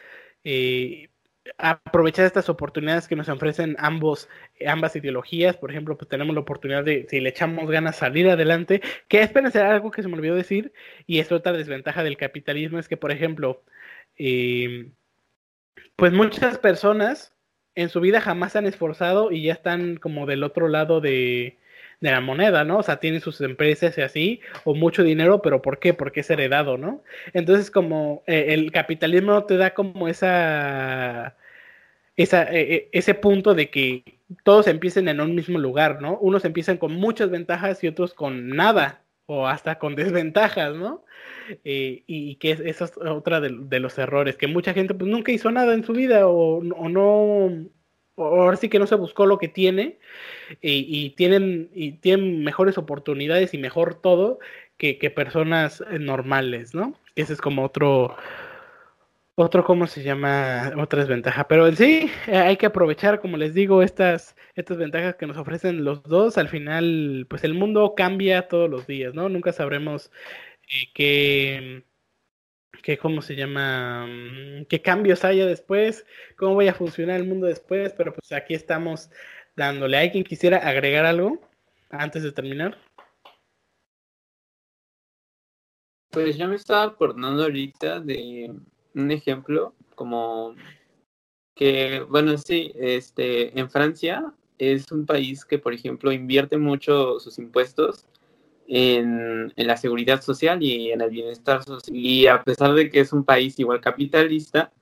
[1.57, 4.29] Aprovechar estas oportunidades que nos ofrecen ambos,
[4.67, 5.57] ambas ideologías.
[5.57, 8.83] Por ejemplo, pues tenemos la oportunidad de, si le echamos ganas, salir adelante.
[9.09, 10.73] Que esperen, algo que se me olvidó decir,
[11.07, 13.63] y es otra desventaja del capitalismo, es que, por ejemplo,
[14.17, 14.91] eh,
[15.97, 17.35] pues muchas personas
[17.75, 21.59] en su vida jamás se han esforzado y ya están como del otro lado de,
[22.01, 22.79] de la moneda, ¿no?
[22.79, 25.95] O sea, tienen sus empresas y así, o mucho dinero, pero ¿por qué?
[25.95, 27.03] Porque es heredado, ¿no?
[27.33, 31.37] Entonces, como eh, el capitalismo te da como esa,
[32.19, 34.05] esa eh, eh, ese punto de que
[34.45, 36.19] todos empiecen en un mismo lugar, ¿no?
[36.19, 41.05] Unos empiezan con muchas ventajas y otros con nada, o hasta con desventajas, ¿no?
[41.65, 45.73] y que eso es otra de, los errores, que mucha gente pues nunca hizo nada
[45.73, 47.71] en su vida o, o no
[48.19, 49.99] ahora sí que no se buscó lo que tiene
[50.61, 54.39] y, tienen, y tienen mejores oportunidades y mejor todo
[54.77, 56.95] que, personas normales, ¿no?
[57.17, 58.17] Ese es como otro,
[59.39, 60.73] otro, ¿cómo se llama?
[60.79, 61.47] Otra desventaja.
[61.47, 65.85] Pero en sí, hay que aprovechar, como les digo, estas, estas ventajas que nos ofrecen
[65.85, 66.39] los dos.
[66.39, 69.29] Al final, pues el mundo cambia todos los días, ¿no?
[69.29, 70.11] Nunca sabremos
[70.69, 71.85] eh, qué
[72.83, 77.47] que cómo se llama, mm, qué cambios haya después, cómo vaya a funcionar el mundo
[77.47, 79.11] después, pero pues aquí estamos
[79.57, 79.99] dándole.
[79.99, 81.41] ¿Hay quien quisiera agregar algo
[81.91, 82.79] antes de terminar?
[86.11, 88.51] Pues ya me estaba acordando ahorita de
[88.99, 90.55] un ejemplo como
[91.55, 97.39] que, bueno, sí, este, en Francia es un país que, por ejemplo, invierte mucho sus
[97.39, 98.07] impuestos
[98.69, 101.97] en, la seguridad social y en el bienestar social.
[101.97, 104.73] Y a pesar de que es un país igual capitalista,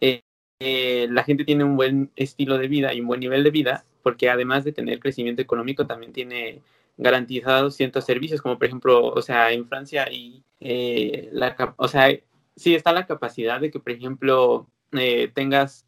[0.00, 0.22] eh,
[0.60, 3.84] eh, la gente tiene un buen estilo de vida y un buen nivel de vida,
[4.02, 6.60] porque además de tener crecimiento económico, también tiene
[6.98, 12.10] garantizados ciertos servicios, como por ejemplo, o sea, en Francia y eh, la, o sea,
[12.60, 14.70] sí está la capacidad de que, por ejemplo,
[15.34, 15.86] tengas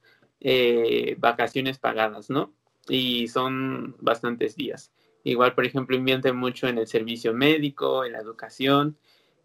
[1.18, 2.54] vacaciones pagadas, ¿no?
[2.88, 4.90] Y son bastantes días.
[5.22, 8.96] Igual, por ejemplo, invierte mucho en el servicio médico, en la educación.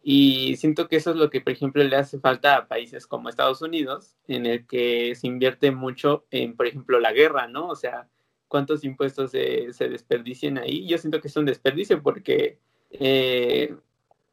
[0.01, 3.27] Y siento que eso es lo que, por ejemplo, le hace falta a países como
[3.29, 7.67] Estados Unidos, en el que se invierte mucho en, por ejemplo, la guerra, ¿no?
[7.67, 8.07] O sea,
[8.47, 10.87] cuántos impuestos se, se desperdician ahí.
[10.87, 12.57] Yo siento que es un desperdicio porque,
[12.91, 13.75] eh,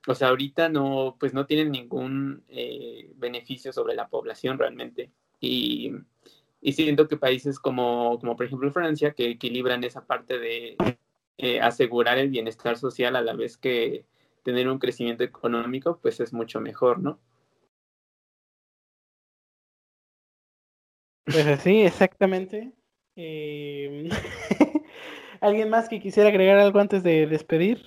[0.06, 5.10] o sea, ahorita no, pues no tienen ningún eh, beneficio sobre la población realmente.
[5.40, 5.92] Y,
[6.60, 10.76] y siento que países como, como, por ejemplo, Francia, que equilibran esa parte de
[11.38, 14.04] eh, asegurar el bienestar social a la vez que
[14.42, 17.18] tener un crecimiento económico, pues es mucho mejor, ¿no?
[21.24, 22.72] Pues sí, exactamente.
[23.16, 24.08] Eh,
[25.40, 27.82] ¿Alguien más que quisiera agregar algo antes de despedir?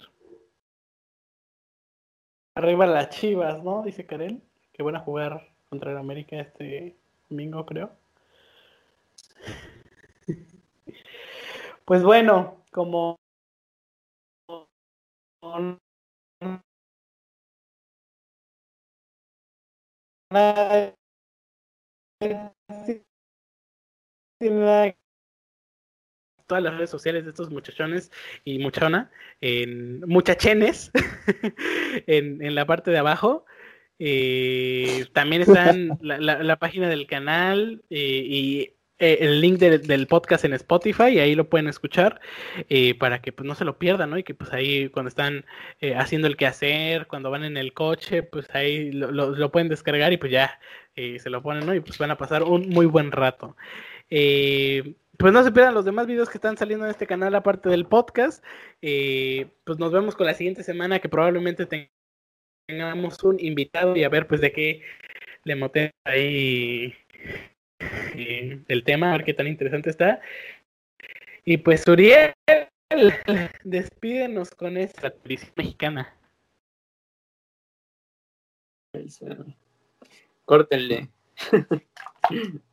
[2.58, 3.84] Arriba las chivas, ¿no?
[3.84, 4.42] Dice Karen.
[4.74, 6.98] Que van a jugar contra el América este
[7.30, 7.92] domingo, creo.
[11.86, 13.18] Pues bueno, como
[26.48, 28.12] todas las redes sociales de estos muchachones
[28.44, 30.92] y muchachona, en muchachenes,
[32.08, 33.46] en, en la parte de abajo.
[34.00, 40.44] Eh, también están la, la, página del canal eh, y eh, el link del podcast
[40.44, 42.20] en Spotify ahí lo pueden escuchar
[42.68, 44.18] eh, para que pues no se lo pierdan, ¿no?
[44.18, 45.46] Y que pues ahí cuando están
[45.82, 50.14] eh, haciendo el quehacer, cuando van en el coche, pues ahí lo, lo, pueden descargar
[50.14, 50.60] y pues ya
[50.96, 51.76] se lo ponen, ¿no?
[51.76, 53.56] Y pues van a pasar un muy buen rato.
[55.18, 57.86] Pues no se pierdan los demás videos que están saliendo en este canal aparte del
[57.86, 58.44] podcast.
[58.82, 61.68] pues nos vemos con la siguiente semana que probablemente
[62.68, 64.82] tengamos un invitado y a ver pues de qué
[65.44, 66.94] le moten ahí
[68.68, 70.22] el tema, a ver qué tan interesante está.
[71.46, 72.34] Y pues Uriel,
[73.64, 76.14] despídenos con esta policía mexicana.
[80.46, 81.10] Córtenle.